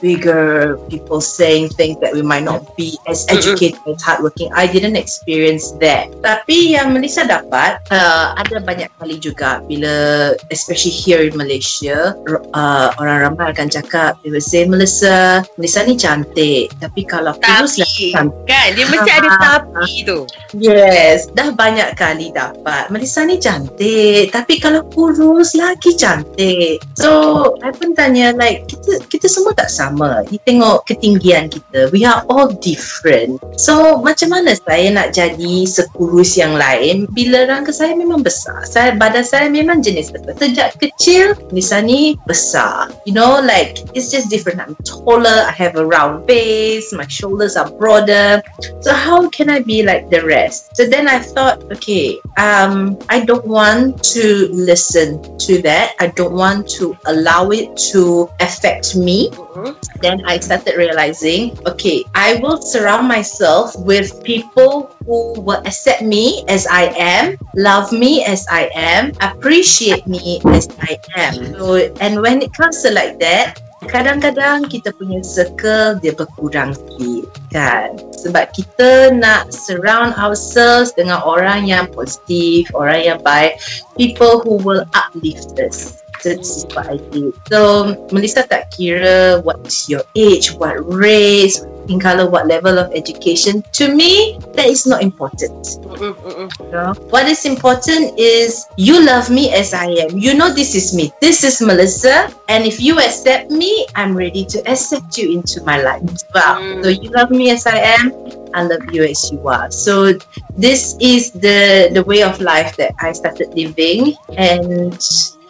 bigger, 0.01 0.75
people 0.89 1.21
saying 1.21 1.69
things 1.69 1.95
that 2.01 2.11
we 2.11 2.25
might 2.25 2.43
not 2.43 2.75
be 2.75 2.97
as 3.07 3.23
educated 3.29 3.79
as 3.87 4.01
hardworking. 4.01 4.49
I 4.51 4.65
didn't 4.67 4.97
experience 4.97 5.71
that. 5.79 6.09
Tapi 6.25 6.75
yang 6.75 6.91
Melissa 6.91 7.23
dapat, 7.23 7.79
uh, 7.93 8.33
ada 8.35 8.59
banyak 8.59 8.89
kali 8.97 9.21
juga 9.21 9.61
bila, 9.69 10.33
especially 10.49 10.91
here 10.91 11.21
in 11.23 11.37
Malaysia, 11.37 12.17
uh, 12.57 12.87
orang 12.97 13.31
ramai 13.31 13.53
akan 13.53 13.69
cakap, 13.69 14.17
they 14.25 14.33
will 14.33 14.43
say, 14.43 14.65
Melissa, 14.65 15.45
Melissa 15.55 15.85
ni 15.85 15.95
cantik. 15.95 16.73
Tapi 16.81 17.05
kalau 17.05 17.37
kurus 17.37 17.77
lagi 17.77 18.11
cantik. 18.11 18.49
kan? 18.49 18.73
Dia 18.75 18.85
mesti 18.89 19.11
ada 19.11 19.29
Ah. 19.31 19.39
tapi 19.63 20.03
tu. 20.03 20.27
Yes, 20.57 21.31
dah 21.31 21.55
banyak 21.55 21.95
kali 21.95 22.33
dapat. 22.35 22.91
Melissa 22.91 23.23
ni 23.23 23.39
cantik, 23.39 24.33
tapi 24.33 24.59
kalau 24.59 24.83
kurus 24.91 25.55
lagi 25.55 25.95
cantik. 25.95 26.83
So, 26.99 27.53
I 27.63 27.71
pun 27.71 27.95
tanya 27.95 28.35
like 28.35 28.67
kita 28.67 29.03
kita 29.07 29.27
semua 29.27 29.55
tak 29.55 29.71
sama. 29.71 29.90
You 30.31 30.39
tengok 30.43 30.87
ketinggian 30.87 31.51
kita. 31.51 31.91
We 31.91 32.03
are 32.07 32.23
all 32.31 32.51
different. 32.51 33.39
So, 33.59 33.99
macam 33.99 34.35
mana 34.35 34.55
saya 34.55 34.91
nak 34.91 35.13
jadi 35.15 35.67
sekurus 35.67 36.35
yang 36.37 36.55
lain 36.55 37.07
bila 37.11 37.47
rangka 37.47 37.75
saya 37.75 37.93
memang 37.95 38.23
besar. 38.23 38.63
Saya 38.67 38.95
badan 38.95 39.25
saya 39.25 39.47
memang 39.51 39.83
jenis 39.83 40.11
besar. 40.11 40.33
Sejak 40.37 40.79
kecil 40.79 41.35
Melissa 41.51 41.81
ni 41.81 42.15
besar. 42.25 42.89
You 43.05 43.13
know 43.13 43.39
like 43.41 43.81
it's 43.93 44.09
just 44.09 44.29
different. 44.29 44.61
I'm 44.61 44.75
taller, 44.85 45.45
I 45.47 45.53
have 45.55 45.75
a 45.75 45.85
round 45.85 46.27
face, 46.27 46.93
my 46.93 47.07
shoulders 47.07 47.55
are 47.55 47.69
broader. 47.69 48.41
So 48.81 48.93
how 48.93 49.29
can 49.29 49.49
I 49.49 49.61
be 49.61 49.83
like 49.83 50.09
the 50.09 50.25
rest? 50.25 50.75
So 50.75 50.85
then 50.87 51.07
I 51.07 51.19
thought, 51.19 51.63
okay, 51.71 52.19
um, 52.37 52.97
I 53.09 53.25
don't 53.25 53.45
want 53.45 54.03
to 54.15 54.47
listen 54.51 55.21
to 55.45 55.61
that. 55.63 55.93
I 55.99 56.07
don't 56.07 56.33
want 56.33 56.69
to 56.81 56.97
allow 57.05 57.49
it 57.51 57.75
to 57.93 58.29
affect 58.39 58.95
me. 58.95 59.29
Mhm. 59.31 59.75
Then 60.01 60.25
I 60.25 60.39
started 60.39 60.77
realizing, 60.77 61.57
okay, 61.65 62.03
I 62.15 62.41
will 62.41 62.61
surround 62.61 63.07
myself 63.07 63.77
with 63.77 64.23
people 64.23 64.89
who 65.05 65.39
will 65.41 65.61
accept 65.65 66.01
me 66.01 66.43
as 66.47 66.65
I 66.65 66.93
am, 66.97 67.37
love 67.55 67.91
me 67.91 68.25
as 68.25 68.45
I 68.49 68.69
am, 68.73 69.13
appreciate 69.21 70.07
me 70.07 70.41
as 70.49 70.67
I 70.81 70.97
am. 71.15 71.53
So, 71.53 71.77
and 72.01 72.21
when 72.21 72.41
it 72.41 72.53
comes 72.53 72.81
to 72.81 72.91
like 72.91 73.19
that, 73.19 73.61
kadang-kadang 73.89 74.69
kita 74.69 74.93
punya 74.93 75.25
circle 75.25 75.97
dia 75.97 76.13
berkurang 76.13 76.77
sikit 76.77 77.25
kan 77.49 77.97
sebab 78.13 78.53
kita 78.53 79.09
nak 79.09 79.49
surround 79.49 80.13
ourselves 80.21 80.93
dengan 80.93 81.17
orang 81.25 81.65
yang 81.65 81.89
positif 81.89 82.69
orang 82.77 83.01
yang 83.01 83.19
baik 83.25 83.57
people 83.97 84.37
who 84.45 84.61
will 84.61 84.85
uplift 84.93 85.57
us 85.57 86.05
So 86.21 86.37
this 86.37 86.61
is 86.61 86.65
what 86.69 86.87
I 86.87 86.97
did. 87.09 87.33
So 87.49 87.97
Melissa 88.13 88.45
tak 88.45 88.69
kira 88.71 89.41
what 89.41 89.57
is 89.65 89.89
your 89.89 90.05
age, 90.13 90.53
what 90.53 90.77
race, 90.85 91.65
in 91.89 91.99
color, 91.99 92.29
what 92.29 92.47
level 92.47 92.77
of 92.77 92.91
education. 92.93 93.63
To 93.73 93.93
me, 93.93 94.37
that 94.53 94.65
is 94.65 94.85
not 94.85 95.01
important. 95.01 95.81
Mm-mm, 95.83 96.13
mm-mm. 96.13 96.49
You 96.59 96.71
know? 96.71 96.93
What 97.09 97.27
is 97.27 97.45
important 97.45 98.17
is 98.19 98.67
you 98.77 99.03
love 99.03 99.29
me 99.29 99.53
as 99.53 99.73
I 99.73 99.87
am. 100.05 100.17
You 100.17 100.33
know 100.33 100.53
this 100.53 100.75
is 100.75 100.93
me. 100.93 101.11
This 101.21 101.43
is 101.43 101.61
Melissa. 101.61 102.31
And 102.49 102.65
if 102.65 102.79
you 102.79 102.99
accept 102.99 103.51
me, 103.51 103.87
I'm 103.95 104.15
ready 104.15 104.45
to 104.45 104.59
accept 104.69 105.17
you 105.17 105.31
into 105.31 105.63
my 105.63 105.81
life 105.81 106.03
as 106.11 106.25
well. 106.33 106.61
Mm. 106.61 106.83
So 106.83 106.89
you 106.89 107.09
love 107.11 107.31
me 107.31 107.51
as 107.51 107.65
I 107.65 107.77
am. 107.99 108.13
I 108.53 108.63
love 108.63 108.83
you 108.91 109.03
as 109.03 109.31
you 109.31 109.39
are. 109.47 109.71
So 109.71 110.13
this 110.57 110.97
is 110.99 111.31
the 111.31 111.89
the 111.93 112.03
way 112.03 112.21
of 112.21 112.41
life 112.41 112.75
that 112.75 112.91
I 112.99 113.13
started 113.13 113.55
living. 113.55 114.15
And 114.35 114.99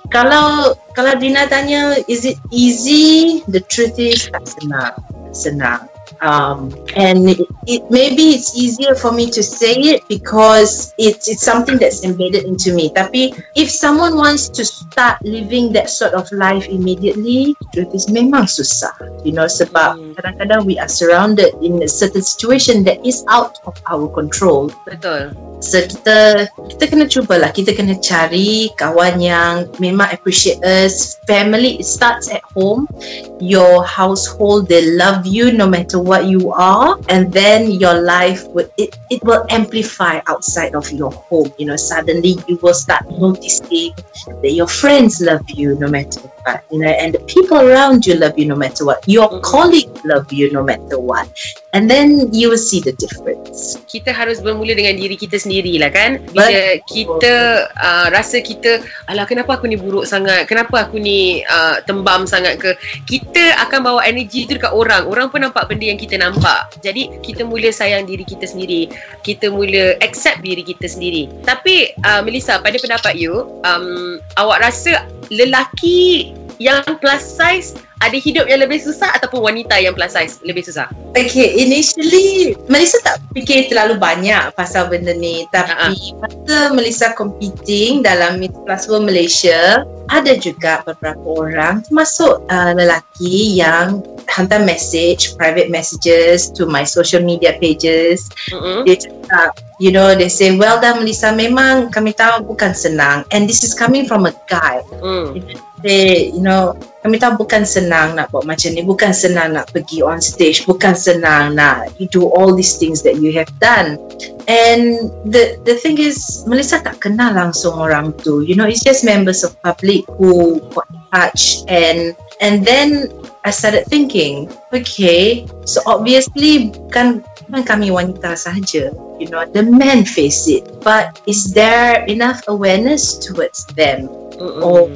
kalau 0.09 0.73
kalau 0.97 1.13
Dina 1.19 1.45
tanya, 1.45 1.99
is 2.09 2.25
it 2.25 2.41
easy? 2.49 3.45
The 3.45 3.61
truth 3.69 3.99
is 4.01 4.27
tak 4.31 4.49
senang. 4.49 4.95
Senang. 5.31 5.91
Um, 6.21 6.69
and 6.93 7.25
it, 7.33 7.41
it 7.65 7.81
maybe 7.89 8.37
it's 8.37 8.53
easier 8.53 8.93
for 8.93 9.09
me 9.09 9.31
to 9.33 9.41
say 9.41 9.73
it 9.73 10.05
because 10.05 10.93
it's 11.01 11.25
it's 11.25 11.41
something 11.41 11.81
that's 11.81 12.05
embedded 12.05 12.45
into 12.45 12.77
me. 12.77 12.93
Tapi 12.93 13.33
if 13.57 13.73
someone 13.73 14.13
wants 14.13 14.45
to 14.53 14.61
start 14.61 15.17
living 15.25 15.73
that 15.73 15.89
sort 15.89 16.13
of 16.13 16.29
life 16.29 16.69
immediately, 16.69 17.57
truth 17.73 17.89
is 17.97 18.05
memang 18.05 18.45
susah. 18.45 18.93
You 19.25 19.33
know, 19.33 19.49
sebab 19.49 19.97
Hmm. 19.97 20.13
kadang-kadang 20.21 20.69
we 20.69 20.77
are 20.77 20.91
surrounded 20.91 21.57
in 21.65 21.81
a 21.81 21.89
certain 21.89 22.21
situation 22.21 22.85
that 22.85 23.01
is 23.01 23.25
out 23.25 23.57
of 23.65 23.73
our 23.89 24.05
control. 24.13 24.69
Betul. 24.85 25.33
So 25.61 25.77
kita 25.77 26.49
kita 26.73 26.83
kena 26.89 27.05
cubalah 27.05 27.53
kita 27.53 27.77
kena 27.77 27.93
cari 28.01 28.73
kawan 28.81 29.21
yang 29.21 29.69
memang 29.77 30.09
appreciate 30.09 30.57
us. 30.65 31.21
Family 31.29 31.77
it 31.77 31.85
starts 31.85 32.33
at 32.33 32.41
home. 32.57 32.89
Your 33.37 33.85
household 33.85 34.65
they 34.65 34.97
love 34.97 35.29
you 35.29 35.53
no 35.53 35.69
matter 35.69 36.01
what 36.01 36.25
you 36.25 36.49
are, 36.49 36.97
and 37.13 37.29
then 37.29 37.69
your 37.69 38.01
life 38.01 38.41
will 38.49 38.65
it 38.81 38.97
it 39.13 39.21
will 39.21 39.45
amplify 39.53 40.17
outside 40.25 40.73
of 40.73 40.89
your 40.89 41.13
home. 41.29 41.53
You 41.61 41.69
know, 41.69 41.77
suddenly 41.77 42.41
you 42.49 42.57
will 42.65 42.75
start 42.75 43.05
noticing 43.13 43.93
that 44.41 44.53
your 44.57 44.67
friends 44.67 45.21
love 45.21 45.45
you 45.53 45.77
no 45.77 45.85
matter 45.85 46.25
what. 46.43 46.63
You 46.71 46.79
know, 46.79 46.89
and 46.89 47.13
the 47.13 47.21
people 47.29 47.57
around 47.57 48.05
you 48.05 48.15
love 48.15 48.37
you 48.37 48.45
no 48.45 48.55
matter 48.55 48.85
what. 48.85 49.01
Your 49.07 49.29
Mhm. 49.29 49.41
colleagues 49.41 50.01
love 50.03 50.27
you 50.33 50.51
no 50.51 50.63
matter 50.63 50.97
what, 50.99 51.27
and 51.73 51.89
then 51.89 52.31
you 52.33 52.49
will 52.49 52.61
see 52.61 52.81
the 52.81 52.93
difference. 52.97 53.77
kita 53.91 54.15
harus 54.15 54.39
bermula 54.39 54.71
dengan 54.71 54.95
diri 54.95 55.19
kita 55.19 55.35
sendiri 55.35 55.75
lah 55.75 55.91
kan 55.91 56.23
bila 56.31 56.79
kita 56.87 57.67
uh, 57.75 58.07
rasa 58.09 58.39
kita 58.39 58.79
alah 59.11 59.27
kenapa 59.27 59.59
aku 59.59 59.67
ni 59.67 59.75
buruk 59.75 60.07
sangat 60.07 60.47
kenapa 60.47 60.87
aku 60.87 60.97
ni 60.97 61.43
uh, 61.43 61.83
tembam 61.83 62.23
sangat 62.23 62.55
ke 62.57 62.71
kita 63.03 63.59
akan 63.67 63.83
bawa 63.83 64.01
energi 64.07 64.47
tu 64.47 64.55
dekat 64.55 64.71
orang 64.71 65.03
orang 65.07 65.27
pun 65.27 65.43
nampak 65.43 65.67
benda 65.67 65.91
yang 65.91 65.99
kita 65.99 66.15
nampak 66.15 66.71
jadi 66.79 67.11
kita 67.19 67.43
mula 67.43 67.69
sayang 67.69 68.07
diri 68.07 68.23
kita 68.23 68.47
sendiri 68.47 68.87
kita 69.21 69.51
mula 69.51 69.99
accept 69.99 70.39
diri 70.39 70.63
kita 70.63 70.87
sendiri 70.87 71.27
tapi 71.43 71.91
uh, 72.07 72.23
Melissa 72.23 72.63
pada 72.63 72.79
pendapat 72.79 73.19
you 73.19 73.43
um, 73.67 74.17
awak 74.39 74.63
rasa 74.63 75.03
lelaki 75.27 76.30
yang 76.61 76.85
plus 77.01 77.25
size 77.25 77.73
ada 78.01 78.17
hidup 78.17 78.45
yang 78.45 78.61
lebih 78.61 78.77
susah 78.81 79.13
ataupun 79.17 79.41
wanita 79.41 79.81
yang 79.81 79.97
plus 79.97 80.13
size 80.13 80.37
lebih 80.45 80.61
susah? 80.61 80.85
Okay, 81.17 81.57
initially 81.57 82.53
Melissa 82.69 83.01
tak 83.01 83.17
fikir 83.33 83.69
terlalu 83.69 83.97
banyak 83.97 84.53
pasal 84.53 84.89
benda 84.89 85.17
ni. 85.17 85.49
Tapi 85.49 86.13
masa 86.21 86.69
Melissa 86.73 87.17
competing 87.17 88.05
dalam 88.05 88.37
Miss 88.37 88.53
Plus 88.65 88.85
World 88.85 89.09
Malaysia 89.09 89.85
Ada 90.11 90.35
juga 90.43 90.83
beberapa 90.83 91.23
orang 91.23 91.87
termasuk 91.87 92.43
uh, 92.51 92.75
lelaki 92.75 93.55
yang 93.55 94.03
hantar 94.27 94.59
message, 94.59 95.39
private 95.39 95.71
messages 95.71 96.51
to 96.51 96.67
my 96.67 96.83
social 96.83 97.23
media 97.23 97.55
pages. 97.63 98.27
Mm-mm. 98.51 98.83
Dia 98.83 98.99
cakap, 98.99 99.55
you 99.79 99.87
know, 99.87 100.11
they 100.11 100.27
say, 100.27 100.51
well 100.51 100.83
done 100.83 100.99
Melissa, 100.99 101.31
memang 101.31 101.95
kami 101.95 102.11
tahu 102.11 102.43
bukan 102.43 102.75
senang. 102.75 103.23
And 103.31 103.47
this 103.47 103.63
is 103.63 103.71
coming 103.71 104.03
from 104.03 104.27
a 104.27 104.35
guy. 104.51 104.83
Mm. 104.99 105.39
Say, 105.83 106.29
you 106.29 106.41
know, 106.41 106.77
kami 107.01 107.17
tahu 107.17 107.45
bukan 107.45 107.65
senang 107.65 108.13
nak 108.13 108.29
buat 108.29 108.45
macam 108.45 108.77
ni, 108.77 108.85
bukan 108.85 109.09
senang 109.09 109.57
nak 109.57 109.73
pergi 109.73 110.05
on 110.05 110.21
stage, 110.21 110.63
bukan 110.69 110.93
senang 110.93 111.57
nak 111.57 111.89
you 111.97 112.05
do 112.09 112.29
all 112.29 112.53
these 112.53 112.77
things 112.77 113.01
that 113.01 113.17
you 113.17 113.33
have 113.33 113.49
done. 113.57 113.97
And 114.45 115.09
the 115.25 115.57
the 115.65 115.77
thing 115.81 115.97
is, 115.97 116.45
Melissa 116.45 116.81
tak 116.81 117.01
kenal 117.01 117.33
langsung 117.33 117.77
orang 117.77 118.13
tu. 118.21 118.45
You 118.45 118.53
know, 118.53 118.69
it's 118.69 118.85
just 118.85 119.01
members 119.01 119.41
of 119.41 119.57
public 119.65 120.05
who 120.21 120.61
got 120.71 120.85
in 120.93 121.01
touch 121.09 121.65
and 121.65 122.13
and 122.41 122.61
then 122.61 123.09
I 123.41 123.49
started 123.49 123.89
thinking, 123.89 124.53
okay, 124.69 125.49
so 125.65 125.81
obviously 125.89 126.69
bukan 126.69 127.25
bukan 127.49 127.63
kami 127.65 127.89
wanita 127.89 128.37
sahaja. 128.37 128.93
You 129.21 129.29
know, 129.29 129.45
the 129.45 129.61
men 129.61 130.01
face 130.01 130.49
it. 130.49 130.65
But 130.81 131.21
is 131.29 131.53
there 131.53 132.01
enough 132.09 132.41
awareness 132.49 133.21
towards 133.21 133.69
them? 133.77 134.09
Mm-mm. 134.41 134.65
Oh. 134.65 134.89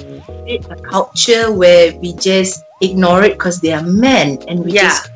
create 0.46 0.66
a 0.74 0.78
culture 0.82 1.54
where 1.54 1.94
we 2.02 2.14
just 2.18 2.66
ignore 2.82 3.22
it 3.22 3.38
because 3.38 3.62
they 3.62 3.74
are 3.74 3.86
men 3.86 4.42
and 4.50 4.66
we 4.66 4.82
Yeah. 4.82 4.90
just 4.90 5.14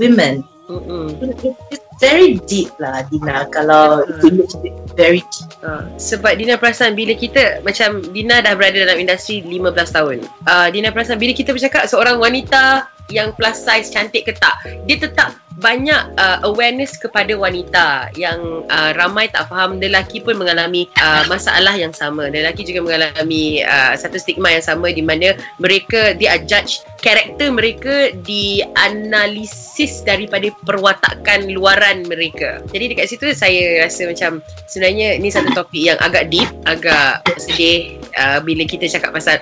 women. 0.00 0.44
Mm-mm. 0.68 1.12
It- 1.20 1.56
It's 1.70 1.84
very 2.00 2.40
deep 2.48 2.72
lah 2.80 3.04
Dina 3.12 3.44
kalau 3.52 4.04
it 4.08 4.48
very 4.96 5.20
deep. 5.20 5.48
Uh, 5.60 5.84
sebab 6.00 6.40
Dina 6.40 6.56
perasan 6.56 6.96
bila 6.96 7.12
kita 7.12 7.60
macam 7.60 8.00
Dina 8.12 8.40
dah 8.40 8.56
berada 8.56 8.80
dalam 8.88 8.96
industri 8.96 9.44
15 9.44 9.92
tahun. 9.92 10.24
Uh, 10.48 10.68
Dina 10.72 10.88
perasan 10.92 11.20
bila 11.20 11.36
kita 11.36 11.52
bercakap 11.52 11.84
seorang 11.84 12.16
wanita 12.16 12.88
yang 13.10 13.34
plus 13.36 13.60
size 13.60 13.90
cantik 13.90 14.30
ke 14.30 14.32
tak, 14.38 14.56
dia 14.86 14.96
tetap 14.96 15.36
banyak 15.60 16.16
uh, 16.16 16.40
awareness 16.48 16.96
kepada 16.96 17.36
wanita 17.36 18.08
yang 18.16 18.64
uh, 18.72 18.96
ramai 18.96 19.28
tak 19.28 19.46
faham 19.46 19.76
lelaki 19.76 20.24
pun 20.24 20.40
mengalami 20.40 20.88
uh, 20.96 21.28
masalah 21.28 21.76
yang 21.76 21.92
sama. 21.92 22.32
Lelaki 22.32 22.64
juga 22.64 22.80
mengalami 22.80 23.60
uh, 23.62 23.92
satu 23.94 24.16
stigma 24.16 24.50
yang 24.56 24.64
sama 24.64 24.88
di 24.90 25.04
mana 25.04 25.36
mereka 25.60 26.16
are 26.16 26.42
judge 26.48 26.80
karakter 27.04 27.52
mereka 27.52 28.14
dianalisis 28.24 30.00
daripada 30.02 30.48
perwatakan 30.64 31.52
luaran 31.52 32.08
mereka. 32.08 32.64
Jadi 32.72 32.96
dekat 32.96 33.06
situ 33.12 33.26
saya 33.36 33.84
rasa 33.84 34.08
macam 34.08 34.40
sebenarnya 34.64 35.20
ni 35.20 35.28
satu 35.28 35.52
topik 35.52 35.92
yang 35.92 36.00
agak 36.00 36.32
deep, 36.32 36.48
agak 36.64 37.20
sedih 37.36 38.00
uh, 38.16 38.40
bila 38.40 38.64
kita 38.64 38.88
cakap 38.88 39.12
pasal 39.12 39.36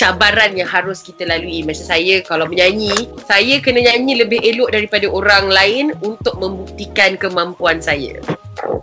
cabaran 0.00 0.56
yang 0.56 0.64
harus 0.64 1.04
kita 1.04 1.28
lalui. 1.28 1.60
Macam 1.60 1.84
saya 1.84 2.24
kalau 2.24 2.48
menyanyi, 2.48 3.12
saya 3.28 3.60
kena 3.60 3.84
nyanyi 3.84 4.24
lebih 4.24 4.40
elok 4.40 4.72
daripada 4.72 5.04
orang 5.12 5.52
lain 5.52 5.92
untuk 6.00 6.40
membuktikan 6.40 7.20
kemampuan 7.20 7.84
saya. 7.84 8.16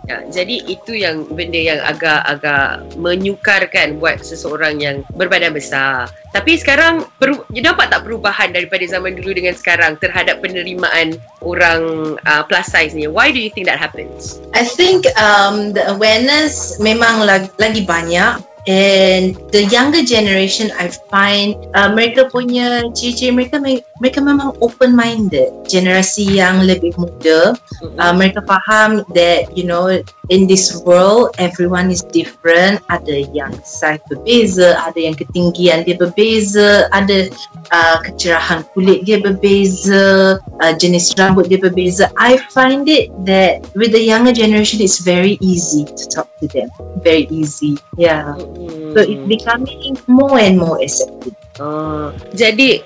Ya, 0.08 0.24
jadi 0.32 0.64
itu 0.64 0.96
yang 0.96 1.28
benda 1.28 1.60
yang 1.60 1.84
agak-agak 1.84 2.96
menyukarkan 2.96 4.00
buat 4.00 4.24
seseorang 4.24 4.80
yang 4.80 5.04
berbadan 5.12 5.52
besar. 5.52 6.08
Tapi 6.32 6.56
sekarang 6.56 7.04
peru- 7.20 7.44
nampak 7.52 7.92
tak 7.92 8.08
perubahan 8.08 8.48
daripada 8.56 8.88
zaman 8.88 9.20
dulu 9.20 9.36
dengan 9.36 9.52
sekarang 9.52 10.00
terhadap 10.00 10.40
penerimaan 10.40 11.20
orang 11.44 12.16
uh, 12.24 12.40
plus 12.48 12.72
size 12.72 12.96
ni? 12.96 13.04
Why 13.04 13.28
do 13.28 13.36
you 13.36 13.52
think 13.52 13.68
that 13.68 13.76
happens? 13.76 14.40
I 14.56 14.64
think 14.64 15.04
um, 15.20 15.76
the 15.76 15.84
awareness 15.92 16.80
memang 16.80 17.28
lagi, 17.28 17.52
lagi 17.60 17.84
banyak 17.84 18.40
and 18.68 19.32
the 19.48 19.64
younger 19.72 20.04
generation 20.04 20.68
I 20.76 20.92
find 21.08 21.56
uh, 21.72 21.88
mereka 21.88 22.28
punya 22.28 22.84
ciri-ciri 22.92 23.32
mereka 23.32 23.56
mereka 23.64 24.20
memang 24.20 24.60
open 24.60 24.92
minded 24.92 25.48
generasi 25.64 26.36
yang 26.36 26.68
lebih 26.68 26.92
muda 27.00 27.56
uh, 27.96 28.12
mereka 28.12 28.44
faham 28.44 29.08
that 29.16 29.48
you 29.56 29.64
know 29.64 29.88
in 30.28 30.44
this 30.44 30.76
world 30.84 31.32
everyone 31.40 31.88
is 31.88 32.04
different. 32.12 32.84
Ada 32.92 33.24
yang 33.32 33.56
size 33.64 34.04
berbeza 34.12 34.76
ada 34.84 35.00
yang 35.00 35.16
ketinggian 35.16 35.88
dia 35.88 35.96
berbeza 35.96 36.92
ada 36.92 37.32
uh, 37.72 37.96
kecerahan 38.04 38.68
kulit 38.76 39.08
dia 39.08 39.16
berbeza 39.16 40.36
uh, 40.60 40.72
jenis 40.76 41.16
rambut 41.16 41.48
dia 41.48 41.56
berbeza. 41.56 42.12
I 42.20 42.36
find 42.52 42.84
it 42.84 43.08
that 43.24 43.64
with 43.72 43.96
the 43.96 44.02
younger 44.04 44.36
generation 44.36 44.84
it's 44.84 45.00
very 45.00 45.40
easy 45.40 45.88
to 45.88 46.04
talk 46.12 46.28
to 46.44 46.46
them. 46.52 46.68
Very 47.00 47.24
easy 47.32 47.80
yeah 47.96 48.36
So 48.94 49.00
it's 49.04 49.24
becoming 49.28 49.94
more 50.10 50.38
and 50.38 50.58
more 50.58 50.78
accepted. 50.82 51.34
Uh, 51.58 52.14
jadi 52.34 52.82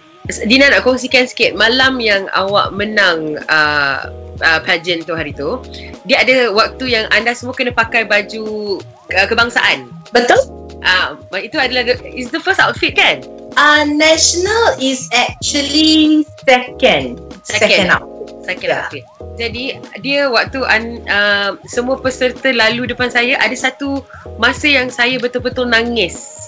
Dina 0.46 0.70
nak 0.70 0.86
kongsikan 0.86 1.26
sikit 1.26 1.58
malam 1.58 1.98
yang 1.98 2.30
awak 2.30 2.70
menang 2.70 3.42
uh, 3.50 4.06
uh, 4.38 4.60
pageant 4.62 5.02
tu 5.02 5.18
hari 5.18 5.34
tu 5.34 5.58
dia 6.06 6.22
ada 6.22 6.54
waktu 6.54 6.94
yang 6.94 7.10
anda 7.10 7.34
semua 7.34 7.58
kena 7.58 7.74
pakai 7.74 8.06
baju 8.06 8.78
uh, 9.12 9.26
kebangsaan? 9.26 9.90
Betul. 10.14 10.38
Uh, 10.82 11.18
itu 11.38 11.58
adalah 11.58 11.86
the, 11.86 11.94
is 12.06 12.30
the 12.30 12.42
first 12.42 12.62
outfit 12.62 12.94
kan? 12.94 13.22
Uh, 13.58 13.84
national 13.86 14.78
is 14.78 15.10
actually 15.10 16.26
second. 16.46 17.18
Second, 17.42 17.58
second 17.66 17.88
outfit 17.90 18.11
second 18.44 18.68
yeah. 18.68 18.86
outfit 18.86 19.04
jadi 19.32 19.80
dia 20.04 20.28
waktu 20.28 20.60
un, 20.60 20.84
uh, 21.08 21.56
semua 21.64 21.96
peserta 21.96 22.52
lalu 22.52 22.84
depan 22.84 23.08
saya 23.08 23.40
ada 23.40 23.56
satu 23.56 24.04
masa 24.36 24.68
yang 24.68 24.92
saya 24.92 25.16
betul-betul 25.16 25.64
nangis. 25.64 26.46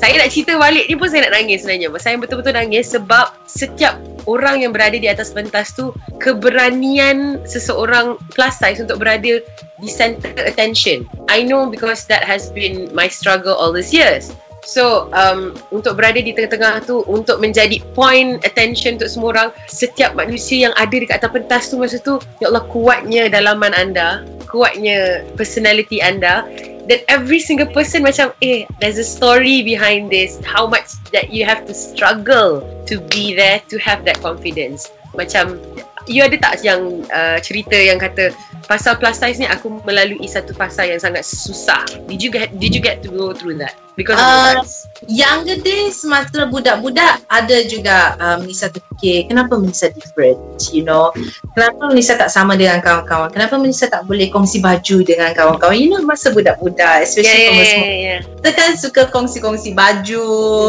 Saya 0.00 0.16
nak 0.16 0.32
cerita 0.32 0.56
balik 0.56 0.88
ni 0.88 0.96
pun 0.96 1.10
saya 1.10 1.28
nak 1.28 1.36
nangis 1.36 1.66
sebenarnya. 1.66 1.90
Saya 2.00 2.16
betul-betul 2.16 2.54
nangis 2.56 2.86
sebab 2.94 3.34
setiap 3.44 3.98
orang 4.30 4.62
yang 4.62 4.72
berada 4.72 4.96
di 4.96 5.10
atas 5.10 5.34
pentas 5.34 5.74
tu 5.74 5.92
keberanian 6.22 7.42
seseorang 7.44 8.16
plus 8.32 8.54
size 8.56 8.80
untuk 8.80 9.02
berada 9.02 9.42
di 9.76 9.88
center 9.90 10.32
attention. 10.46 11.04
I 11.28 11.42
know 11.44 11.68
because 11.68 12.06
that 12.08 12.22
has 12.24 12.48
been 12.54 12.88
my 12.94 13.10
struggle 13.10 13.52
all 13.52 13.74
these 13.74 13.92
years. 13.92 14.32
So 14.64 15.08
um, 15.16 15.56
untuk 15.72 15.96
berada 15.96 16.20
di 16.20 16.36
tengah-tengah 16.36 16.84
tu 16.84 17.02
untuk 17.08 17.40
menjadi 17.40 17.80
point 17.96 18.44
attention 18.44 19.00
untuk 19.00 19.10
semua 19.10 19.28
orang 19.32 19.48
setiap 19.66 20.12
manusia 20.12 20.68
yang 20.68 20.74
ada 20.76 20.92
dekat 20.92 21.20
atas 21.20 21.32
pentas 21.32 21.62
tu 21.72 21.80
masa 21.80 21.96
tu 21.98 22.20
ya 22.38 22.52
Allah 22.52 22.64
kuatnya 22.68 23.32
dalaman 23.32 23.72
anda 23.72 24.24
kuatnya 24.50 25.22
personality 25.38 26.02
anda. 26.02 26.42
Dan 26.90 27.06
every 27.06 27.38
single 27.38 27.70
person 27.70 28.02
macam 28.02 28.34
eh 28.42 28.66
there's 28.82 28.98
a 28.98 29.06
story 29.06 29.62
behind 29.62 30.10
this. 30.10 30.42
How 30.42 30.66
much 30.66 30.90
that 31.14 31.30
you 31.30 31.46
have 31.46 31.62
to 31.70 31.74
struggle 31.74 32.66
to 32.90 32.98
be 33.14 33.30
there 33.38 33.62
to 33.70 33.78
have 33.78 34.02
that 34.10 34.18
confidence. 34.18 34.90
Macam 35.14 35.62
you 36.10 36.26
ada 36.26 36.34
tak 36.42 36.66
yang 36.66 37.06
uh, 37.14 37.38
cerita 37.38 37.78
yang 37.78 38.02
kata 38.02 38.34
pasal 38.70 38.94
plus 39.02 39.18
size 39.18 39.42
ni 39.42 39.50
aku 39.50 39.82
melalui 39.82 40.30
satu 40.30 40.54
fasa 40.54 40.86
yang 40.86 41.02
sangat 41.02 41.26
susah. 41.26 41.82
Did 42.06 42.22
you 42.22 42.30
get 42.30 42.54
did 42.54 42.70
you 42.70 42.78
get 42.78 43.02
to 43.02 43.10
go 43.10 43.34
through 43.34 43.58
that? 43.58 43.74
Because 43.98 44.16
uh, 44.16 44.62
younger 45.10 45.58
days 45.58 46.06
masa 46.06 46.46
budak-budak 46.46 47.20
ada 47.26 47.66
juga 47.66 48.14
um, 48.22 48.46
Melissa 48.46 48.70
terfikir 48.70 49.26
kenapa 49.26 49.58
Melissa 49.58 49.90
different 49.90 50.38
you 50.70 50.86
know? 50.86 51.10
Kenapa 51.58 51.90
Melissa 51.90 52.14
tak 52.14 52.30
sama 52.30 52.54
dengan 52.54 52.78
kawan-kawan? 52.78 53.34
Kenapa 53.34 53.58
Melissa 53.58 53.90
tak 53.90 54.06
boleh 54.06 54.30
kongsi 54.30 54.62
baju 54.62 55.02
dengan 55.02 55.34
kawan-kawan? 55.34 55.74
You 55.74 55.90
know 55.90 56.00
masa 56.06 56.30
budak-budak 56.30 57.10
especially 57.10 57.50
yeah, 57.50 57.58
yeah, 57.58 57.74
yeah, 57.74 57.98
yeah. 57.98 58.20
kita 58.38 58.50
kan 58.54 58.70
suka 58.78 59.02
kongsi-kongsi 59.10 59.74
baju 59.74 60.26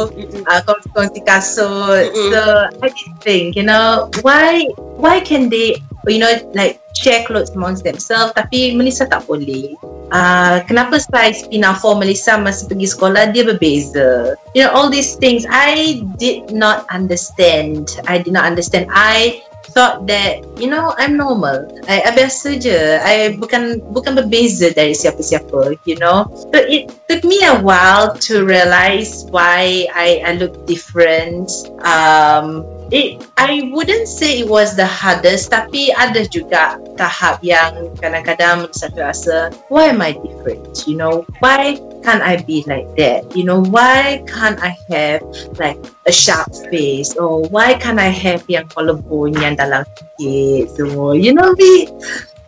mm-hmm. 0.10 0.42
uh, 0.50 0.62
kongsi-kongsi 0.66 1.22
kasut. 1.22 2.10
Mm-hmm. 2.10 2.34
so 2.34 2.42
I 2.82 2.90
think 3.22 3.54
you 3.54 3.64
know 3.64 4.10
why 4.26 4.66
why 4.98 5.22
can 5.22 5.54
they 5.54 5.78
you 6.10 6.18
know 6.18 6.34
like 6.58 6.81
share 7.02 7.26
clothes 7.26 7.50
amongst 7.58 7.82
themselves 7.82 8.38
tapi 8.38 8.78
Melissa 8.78 9.10
tak 9.10 9.26
boleh. 9.26 9.74
Uh, 10.14 10.62
kenapa 10.70 11.02
size 11.02 11.50
pinafore 11.50 11.98
Melissa 11.98 12.38
masa 12.38 12.70
pergi 12.70 12.94
sekolah 12.94 13.34
dia 13.34 13.42
berbeza. 13.42 14.38
You 14.54 14.70
know 14.70 14.72
all 14.72 14.94
these 14.94 15.18
things 15.18 15.50
I 15.50 16.06
did 16.22 16.54
not 16.54 16.86
understand. 16.94 17.98
I 18.06 18.22
did 18.22 18.38
not 18.38 18.46
understand. 18.46 18.86
I 18.94 19.42
thought 19.72 20.08
that 20.08 20.44
you 20.60 20.68
know 20.68 20.94
I'm 20.98 21.18
normal. 21.18 21.68
I, 21.88 22.04
I 22.06 22.12
biasa 22.12 22.62
je. 22.62 23.00
I 23.00 23.36
bukan 23.40 23.82
bukan 23.96 24.20
berbeza 24.20 24.72
dari 24.76 24.94
siapa-siapa 24.94 25.80
you 25.88 25.98
know. 25.98 26.28
So 26.54 26.62
it 26.62 26.92
took 27.08 27.24
me 27.24 27.42
a 27.48 27.58
while 27.60 28.14
to 28.30 28.44
realize 28.46 29.26
why 29.32 29.88
I, 29.92 30.22
I 30.24 30.32
look 30.38 30.68
different. 30.68 31.50
Um 31.88 32.68
it 32.92 33.24
I 33.40 33.72
wouldn't 33.72 34.08
say 34.08 34.44
it 34.44 34.50
was 34.52 34.76
the 34.76 34.86
hardest 34.86 35.50
tapi 35.50 35.96
ada 35.96 36.28
juga 36.28 36.78
tahap 37.00 37.40
yang 37.40 37.96
kadang-kadang 37.98 38.68
saya 38.76 39.16
rasa 39.16 39.50
why 39.72 39.90
am 39.90 40.04
I 40.04 40.14
different 40.20 40.84
you 40.86 41.00
know? 41.00 41.24
Why 41.40 41.80
can't 42.04 42.22
I 42.22 42.42
be 42.42 42.66
like 42.68 42.90
that? 42.98 43.36
You 43.36 43.46
know 43.46 43.62
why 43.62 44.26
can't 44.28 44.60
I 44.62 44.78
have 44.90 45.24
like 45.58 45.80
a 46.06 46.12
sharp 46.12 46.50
face? 46.70 47.16
Or 47.16 47.46
why 47.50 47.78
can't 47.78 48.00
I 48.00 48.10
have 48.10 48.46
yang 48.50 48.68
collarbone 48.70 49.38
yang 49.38 49.58
dalam 49.58 49.86
sikit 50.18 50.78
semua 50.78 51.18
you 51.18 51.34
know 51.34 51.54
we 51.58 51.90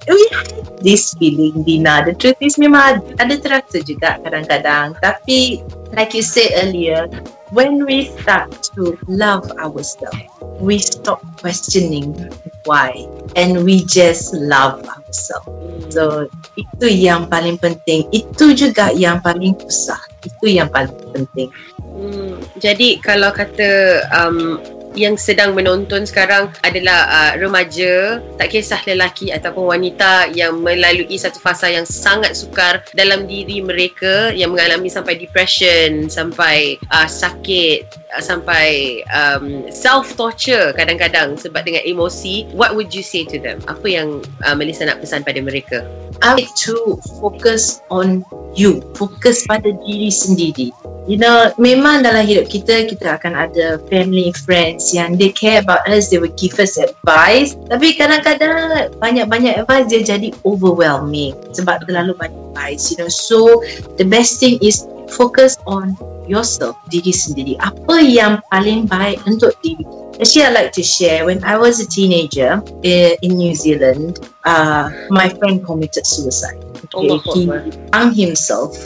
we 0.07 0.21
have 0.31 0.51
this 0.83 1.13
feeling 1.15 1.63
Dina. 1.63 2.03
The 2.03 2.13
truth 2.13 2.39
is 2.43 2.59
memang 2.59 3.15
ada 3.19 3.35
terasa 3.39 3.79
juga 3.83 4.19
kadang-kadang. 4.19 4.99
Tapi 4.99 5.63
like 5.95 6.11
you 6.11 6.25
said 6.25 6.51
earlier 6.59 7.07
when 7.53 7.85
we 7.85 8.09
start 8.19 8.51
to 8.75 8.97
love 9.07 9.47
ourselves, 9.61 10.27
we 10.59 10.81
stop 10.81 11.21
questioning 11.39 12.17
why. 12.65 13.07
And 13.37 13.63
we 13.63 13.85
just 13.85 14.33
love 14.33 14.83
ourselves. 15.13 15.93
So, 15.93 16.25
itu 16.57 16.87
yang 16.89 17.29
paling 17.29 17.61
penting. 17.61 18.09
Itu 18.09 18.57
juga 18.57 18.89
yang 18.89 19.21
paling 19.21 19.53
susah. 19.61 20.01
Itu 20.25 20.49
yang 20.49 20.73
paling 20.73 20.97
penting. 21.13 21.53
Hmm, 21.77 22.41
jadi 22.57 22.97
kalau 22.97 23.29
kata 23.29 24.01
um, 24.09 24.57
yang 24.93 25.17
sedang 25.17 25.57
menonton 25.57 26.05
sekarang 26.05 26.53
adalah 26.61 27.09
uh, 27.09 27.31
remaja 27.41 28.21
tak 28.37 28.53
kisah 28.53 28.81
lelaki 28.85 29.33
ataupun 29.33 29.73
wanita 29.73 30.29
yang 30.33 30.61
melalui 30.61 31.17
satu 31.17 31.41
fasa 31.41 31.69
yang 31.69 31.85
sangat 31.85 32.37
sukar 32.37 32.85
dalam 32.93 33.25
diri 33.25 33.61
mereka 33.61 34.29
yang 34.33 34.53
mengalami 34.53 34.89
sampai 34.89 35.17
depression 35.17 36.09
sampai 36.09 36.77
uh, 36.93 37.09
sakit 37.09 38.02
sampai 38.21 39.01
um, 39.09 39.65
self 39.71 40.13
torture 40.13 40.75
kadang-kadang 40.75 41.39
sebab 41.39 41.65
dengan 41.65 41.81
emosi 41.87 42.45
what 42.53 42.77
would 42.77 42.93
you 42.93 43.01
say 43.01 43.25
to 43.25 43.39
them? 43.39 43.57
Apa 43.65 43.87
yang 43.89 44.21
uh, 44.45 44.53
Melissa 44.53 44.85
nak 44.85 45.01
pesan 45.01 45.25
pada 45.25 45.39
mereka? 45.41 45.87
I 46.21 46.37
like 46.37 46.53
to 46.69 46.99
focus 47.17 47.81
on 47.89 48.21
you. 48.53 48.85
Fokus 48.93 49.47
pada 49.49 49.73
diri 49.81 50.13
sendiri. 50.13 50.69
You 51.03 51.19
know 51.19 51.51
memang 51.59 52.07
dalam 52.07 52.23
hidup 52.23 52.47
kita 52.47 52.87
kita 52.87 53.19
akan 53.19 53.35
ada 53.35 53.75
family 53.91 54.31
friends 54.47 54.95
yang 54.95 55.19
they 55.19 55.35
care 55.35 55.59
about 55.59 55.83
us 55.83 56.07
they 56.07 56.21
will 56.21 56.31
give 56.39 56.55
us 56.61 56.79
advice. 56.79 57.59
Tapi 57.67 57.97
kadang-kadang 57.97 58.95
banyak-banyak 59.03 59.65
advice 59.65 59.91
dia 59.91 60.01
jadi 60.05 60.31
overwhelming 60.47 61.35
sebab 61.51 61.83
terlalu 61.83 62.15
banyak 62.15 62.39
advice 62.53 62.93
you 62.93 62.97
know. 63.01 63.11
So 63.11 63.65
the 63.97 64.05
best 64.05 64.39
thing 64.39 64.61
is 64.61 64.85
focus 65.11 65.57
on 65.67 65.97
yourself 66.27 66.75
diri 66.87 67.11
sendiri 67.11 67.59
apa 67.59 67.99
yang 67.99 68.39
paling 68.51 68.87
baik 68.87 69.19
untuk 69.27 69.51
diri 69.59 69.83
Actually, 70.19 70.43
I 70.43 70.49
like 70.51 70.71
to 70.73 70.83
share. 70.83 71.25
When 71.25 71.43
I 71.43 71.57
was 71.57 71.79
a 71.79 71.87
teenager 71.87 72.61
in, 72.83 73.17
in 73.23 73.37
New 73.37 73.55
Zealand, 73.55 74.29
uh, 74.45 74.91
my 75.09 75.29
friend 75.29 75.65
committed 75.65 76.05
suicide. 76.05 76.63
Okay, 76.93 77.09
oh, 77.09 77.17
he 77.33 77.49
hung 77.91 78.13
himself 78.13 78.77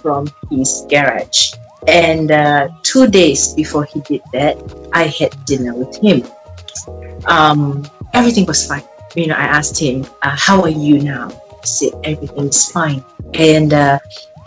from 0.00 0.28
his 0.50 0.86
garage. 0.88 1.52
And 1.88 2.30
uh, 2.30 2.68
two 2.82 3.08
days 3.08 3.54
before 3.54 3.84
he 3.84 4.00
did 4.02 4.22
that, 4.32 4.56
I 4.92 5.06
had 5.06 5.34
dinner 5.46 5.74
with 5.74 5.96
him. 5.98 6.22
Um, 7.26 7.84
everything 8.14 8.46
was 8.46 8.66
fine. 8.66 8.84
You 9.16 9.26
know, 9.28 9.34
I 9.34 9.50
asked 9.50 9.78
him, 9.80 10.06
uh, 10.22 10.36
"How 10.36 10.62
are 10.62 10.70
you 10.70 11.02
now?" 11.02 11.30
He 11.62 11.66
said, 11.66 11.92
"Everything's 12.04 12.70
fine." 12.70 13.02
And 13.34 13.72
uh, 13.74 13.98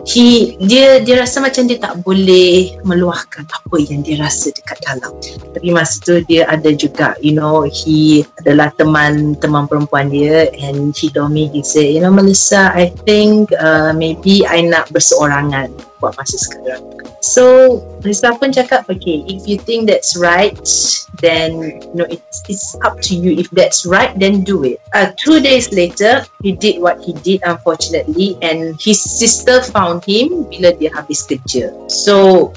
he 0.08 0.58
dia 0.58 0.98
dia 1.02 1.22
rasa 1.22 1.38
macam 1.38 1.66
dia 1.66 1.78
tak 1.78 2.02
boleh 2.02 2.74
meluahkan 2.82 3.46
apa 3.46 3.76
yang 3.78 4.02
dia 4.02 4.18
rasa 4.18 4.50
dekat 4.50 4.78
dalam. 4.82 5.14
Tapi 5.54 5.68
masa 5.70 6.02
tu 6.02 6.14
dia 6.26 6.46
ada 6.50 6.70
juga 6.74 7.14
you 7.22 7.34
know 7.34 7.66
he 7.68 8.26
adalah 8.42 8.74
teman 8.74 9.38
teman 9.38 9.70
perempuan 9.70 10.10
dia 10.10 10.50
and 10.58 10.94
he 10.96 11.06
told 11.12 11.30
me 11.30 11.46
he 11.50 11.62
said 11.62 11.90
you 11.90 12.02
know 12.02 12.10
Melissa 12.10 12.74
I 12.74 12.90
think 13.06 13.54
uh, 13.54 13.94
maybe 13.94 14.42
I 14.42 14.66
nak 14.66 14.90
berseorangan 14.90 15.91
buat 16.02 16.18
masa 16.18 16.34
sekarang. 16.34 16.82
So 17.22 17.78
Melissa 18.02 18.34
pun 18.34 18.50
cakap 18.50 18.90
okay 18.90 19.22
if 19.30 19.46
you 19.46 19.54
think 19.62 19.86
that's 19.86 20.18
right 20.18 20.58
then 21.22 21.78
you 21.78 21.94
know 21.94 22.08
it's 22.10 22.42
it's 22.50 22.74
up 22.82 22.98
to 23.06 23.14
you. 23.14 23.38
If 23.38 23.46
that's 23.54 23.86
right 23.86 24.10
then 24.18 24.42
do 24.42 24.66
it. 24.66 24.82
Uh, 24.90 25.14
two 25.14 25.38
days 25.38 25.70
later 25.70 26.26
he 26.42 26.58
did 26.58 26.82
what 26.82 26.98
he 26.98 27.14
did 27.22 27.46
unfortunately 27.46 28.34
and 28.42 28.74
his 28.82 28.98
sister 28.98 29.62
found 29.62 30.02
him 30.02 30.50
bila 30.50 30.74
dia 30.74 30.90
habis 30.90 31.22
kerja. 31.22 31.70
So 31.86 32.50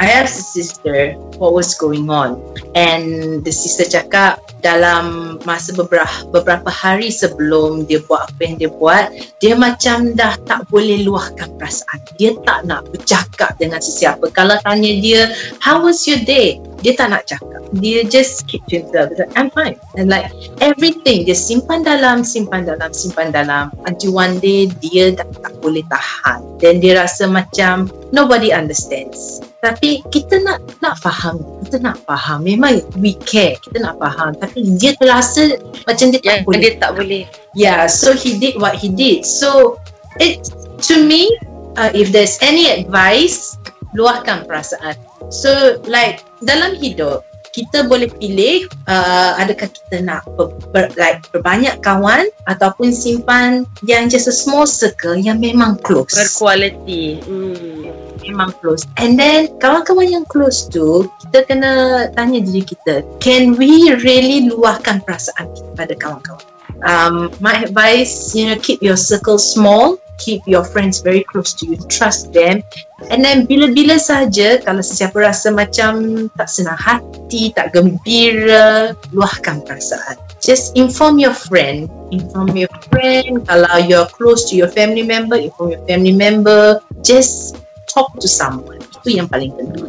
I 0.00 0.08
asked 0.08 0.40
the 0.40 0.46
sister 0.64 0.96
what 1.36 1.52
was 1.52 1.76
going 1.76 2.08
on. 2.08 2.40
And 2.72 3.44
the 3.44 3.52
sister 3.52 3.84
cakap 3.84 4.40
dalam 4.64 5.36
masa 5.44 5.76
beberapa 5.76 6.08
beberapa 6.32 6.72
hari 6.72 7.12
sebelum 7.12 7.84
dia 7.84 8.00
buat 8.08 8.32
apa 8.32 8.40
yang 8.40 8.56
dia 8.56 8.70
buat 8.72 9.12
dia 9.36 9.52
macam 9.56 10.16
dah 10.16 10.40
tak 10.48 10.64
boleh 10.72 11.04
luahkan 11.04 11.52
perasaan. 11.60 12.00
Dia 12.16 12.32
tak 12.48 12.72
nak 12.72 12.88
bercakap 12.88 13.52
dengan 13.60 13.84
sesiapa. 13.84 14.32
Kalau 14.32 14.56
tanya 14.64 14.96
dia 14.96 15.28
how 15.60 15.84
was 15.84 16.08
your 16.08 16.20
day 16.24 16.56
dia 16.80 16.96
tak 16.96 17.12
nak 17.12 17.22
cakap. 17.28 17.60
Dia 17.78 18.02
just 18.02 18.48
keep 18.50 18.64
to 18.66 18.82
himself 18.82 19.12
like, 19.14 19.30
I'm 19.38 19.48
fine. 19.52 19.76
And 19.94 20.10
like 20.10 20.32
everything 20.58 21.28
dia 21.28 21.36
simpan 21.36 21.84
dalam 21.86 22.26
simpan 22.26 22.66
dalam 22.66 22.90
simpan 22.90 23.30
dalam. 23.30 23.70
Until 23.86 24.16
one 24.16 24.40
day 24.40 24.68
dia 24.80 25.14
dah 25.14 25.28
tak 25.44 25.54
boleh 25.60 25.84
tahan. 25.86 26.40
Dan 26.58 26.80
dia 26.82 26.98
rasa 26.98 27.28
macam 27.30 27.88
nobody 28.10 28.50
understands. 28.50 29.40
Tapi 29.60 30.00
kita 30.08 30.40
nak 30.40 30.64
nak 30.80 30.96
faham. 30.98 31.40
Kita 31.68 31.84
nak 31.84 32.00
faham. 32.08 32.42
Memang 32.42 32.80
we 32.98 33.14
care. 33.28 33.60
Kita 33.60 33.84
nak 33.84 34.00
faham. 34.00 34.32
Tapi 34.40 34.64
dia 34.80 34.96
terasa 34.96 35.60
macam 35.84 36.06
dia 36.10 36.20
tak 36.20 36.32
Yang 36.32 36.44
boleh. 36.48 36.60
dia 36.60 36.72
tak 36.80 36.92
boleh. 36.96 37.24
yeah 37.58 37.84
so 37.90 38.16
he 38.16 38.40
did 38.40 38.56
what 38.56 38.74
he 38.74 38.88
did. 38.88 39.22
So 39.22 39.76
it 40.18 40.48
to 40.90 41.04
me 41.04 41.28
uh, 41.76 41.92
if 41.92 42.10
there's 42.10 42.40
any 42.40 42.72
advice 42.72 43.60
luahkan 43.94 44.46
perasaan. 44.46 44.94
So 45.28 45.78
like 45.86 46.24
dalam 46.44 46.76
hidup 46.76 47.24
kita 47.50 47.86
boleh 47.90 48.06
pilih 48.06 48.70
uh, 48.86 49.34
adakah 49.42 49.66
kita 49.66 50.06
nak 50.06 50.22
ber, 50.38 50.54
ber, 50.70 50.86
like 50.94 51.18
berbanyak 51.34 51.74
kawan 51.82 52.30
ataupun 52.46 52.94
simpan 52.94 53.66
yang 53.82 54.06
just 54.06 54.30
a 54.30 54.34
small 54.34 54.66
circle 54.66 55.18
yang 55.18 55.42
memang 55.42 55.74
close 55.82 56.14
Berkualiti. 56.14 57.18
Hmm. 57.26 57.90
memang 58.22 58.54
close 58.62 58.86
and 59.02 59.18
then 59.18 59.50
kawan-kawan 59.58 60.06
yang 60.06 60.26
close 60.30 60.70
tu 60.70 61.10
kita 61.26 61.48
kena 61.50 61.72
tanya 62.14 62.38
diri 62.38 62.62
kita 62.62 63.02
can 63.18 63.58
we 63.58 63.90
really 64.06 64.46
luahkan 64.46 65.02
perasaan 65.02 65.50
kita 65.50 65.70
pada 65.74 65.94
kawan-kawan 65.98 66.44
um, 66.86 67.32
my 67.42 67.64
advice 67.64 68.36
you 68.36 68.46
know 68.46 68.56
keep 68.60 68.78
your 68.84 68.96
circle 68.96 69.40
small 69.40 69.98
keep 70.20 70.44
your 70.44 70.62
friends 70.62 71.00
very 71.00 71.24
close 71.24 71.56
to 71.56 71.64
you 71.64 71.80
trust 71.88 72.30
them. 72.36 72.60
And 73.08 73.24
then 73.24 73.48
bila-bila 73.48 73.96
saja 73.96 74.60
kalau 74.60 74.84
sesiapa 74.84 75.16
rasa 75.16 75.48
macam 75.48 76.28
tak 76.36 76.52
senang 76.52 76.76
hati 76.76 77.56
tak 77.56 77.72
gembira 77.72 78.92
luahkan 79.16 79.64
perasaan. 79.64 80.20
Just 80.44 80.76
inform 80.76 81.16
your 81.16 81.32
friend. 81.32 81.88
Inform 82.12 82.52
your 82.52 82.70
friend. 82.92 83.40
Kalau 83.48 83.74
you're 83.80 84.08
close 84.12 84.44
to 84.52 84.54
your 84.54 84.68
family 84.68 85.02
member 85.02 85.40
inform 85.40 85.72
your 85.72 85.84
family 85.88 86.12
member. 86.12 86.84
Just 87.00 87.56
talk 87.88 88.12
to 88.20 88.28
someone. 88.28 88.84
Itu 89.00 89.16
yang 89.16 89.26
paling 89.26 89.56
penting. 89.56 89.88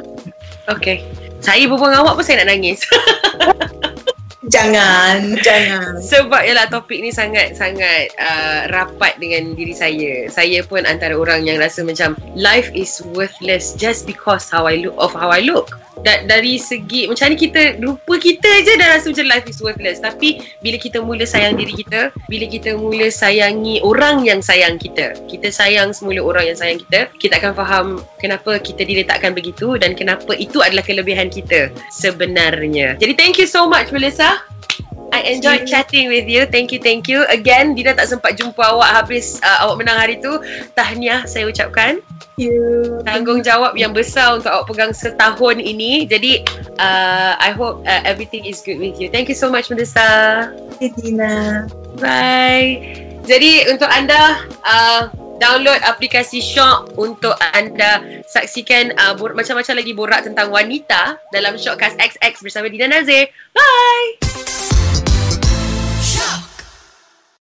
Okay. 0.72 1.04
Saya 1.44 1.66
berbual 1.68 1.92
dengan 1.92 2.06
awak 2.08 2.22
pun 2.22 2.24
saya 2.24 2.46
nak 2.46 2.50
nangis. 2.56 2.80
jangan 4.52 5.40
jangan 5.40 5.96
Sebab 6.12 6.44
ialah 6.44 6.68
topik 6.68 7.00
ni 7.00 7.14
sangat-sangat 7.14 8.12
uh, 8.20 8.68
rapat 8.74 9.16
dengan 9.22 9.56
diri 9.56 9.72
saya. 9.72 10.28
Saya 10.28 10.66
pun 10.66 10.84
antara 10.84 11.16
orang 11.16 11.48
yang 11.48 11.62
rasa 11.62 11.86
macam 11.86 12.18
life 12.36 12.68
is 12.76 13.00
worthless 13.16 13.78
just 13.80 14.04
because 14.04 14.52
how 14.52 14.68
I 14.68 14.84
look 14.84 14.98
of 15.00 15.16
how 15.16 15.32
I 15.32 15.46
look. 15.46 15.72
Da- 16.02 16.26
dari 16.26 16.58
segi 16.58 17.06
macam 17.06 17.30
ni 17.30 17.38
kita 17.38 17.78
rupa 17.78 18.18
kita 18.18 18.50
je 18.66 18.74
dah 18.74 18.98
rasa 18.98 19.14
macam 19.14 19.28
life 19.30 19.46
is 19.46 19.62
worthless 19.62 20.02
tapi 20.02 20.42
bila 20.58 20.82
kita 20.82 20.98
mula 20.98 21.30
sayang 21.30 21.54
diri 21.54 21.78
kita 21.78 22.10
bila 22.26 22.50
kita 22.50 22.74
mula 22.74 23.06
sayangi 23.14 23.78
orang 23.86 24.26
yang 24.26 24.42
sayang 24.42 24.82
kita 24.82 25.14
kita 25.30 25.54
sayang 25.54 25.94
semula 25.94 26.26
orang 26.26 26.50
yang 26.50 26.58
sayang 26.58 26.82
kita 26.82 27.06
kita 27.22 27.38
akan 27.38 27.54
faham 27.54 27.86
kenapa 28.18 28.58
kita 28.58 28.82
diletakkan 28.82 29.38
begitu 29.38 29.78
dan 29.78 29.94
kenapa 29.94 30.34
itu 30.34 30.58
adalah 30.66 30.82
kelebihan 30.82 31.30
kita 31.30 31.70
sebenarnya 31.94 32.98
jadi 32.98 33.14
thank 33.14 33.38
you 33.38 33.46
so 33.46 33.70
much 33.70 33.94
Melissa 33.94 34.41
I 35.12 35.28
enjoyed 35.28 35.68
chatting 35.68 36.08
with 36.08 36.24
you. 36.26 36.48
Thank 36.48 36.72
you, 36.72 36.80
thank 36.80 37.12
you. 37.12 37.28
Again, 37.28 37.76
Dina 37.76 37.92
tak 37.92 38.08
sempat 38.08 38.40
jumpa 38.40 38.64
awak 38.64 39.04
habis 39.04 39.44
uh, 39.44 39.68
awak 39.68 39.84
menang 39.84 40.00
hari 40.00 40.16
tu. 40.24 40.40
Tahniah 40.72 41.28
saya 41.28 41.52
ucapkan. 41.52 42.00
you 42.40 43.04
Tanggungjawab 43.04 43.76
yang 43.76 43.92
besar 43.92 44.40
untuk 44.40 44.50
awak 44.50 44.66
pegang 44.72 44.96
setahun 44.96 45.60
ini. 45.60 46.08
Jadi, 46.08 46.48
uh, 46.80 47.36
I 47.38 47.52
hope 47.52 47.84
uh, 47.84 48.02
everything 48.08 48.48
is 48.48 48.64
good 48.64 48.80
with 48.80 48.98
you. 49.04 49.12
Thank 49.12 49.28
you 49.28 49.36
so 49.36 49.52
much, 49.52 49.68
Melissa. 49.68 50.50
Dina 50.80 51.68
Bye. 52.00 52.80
Jadi, 53.28 53.68
untuk 53.70 53.92
anda, 53.92 54.48
uh, 54.64 55.12
download 55.38 55.78
aplikasi 55.86 56.42
Shock 56.42 56.98
untuk 56.98 57.36
anda 57.54 58.22
saksikan 58.32 58.96
uh, 58.96 59.14
bor- 59.14 59.36
macam-macam 59.38 59.74
lagi 59.78 59.94
borak 59.94 60.22
tentang 60.26 60.50
wanita 60.50 61.20
dalam 61.36 61.60
Shockcast 61.60 62.00
XX 62.00 62.34
bersama 62.42 62.72
Dina 62.72 62.88
Nazir. 62.88 63.28
Bye! 63.54 64.31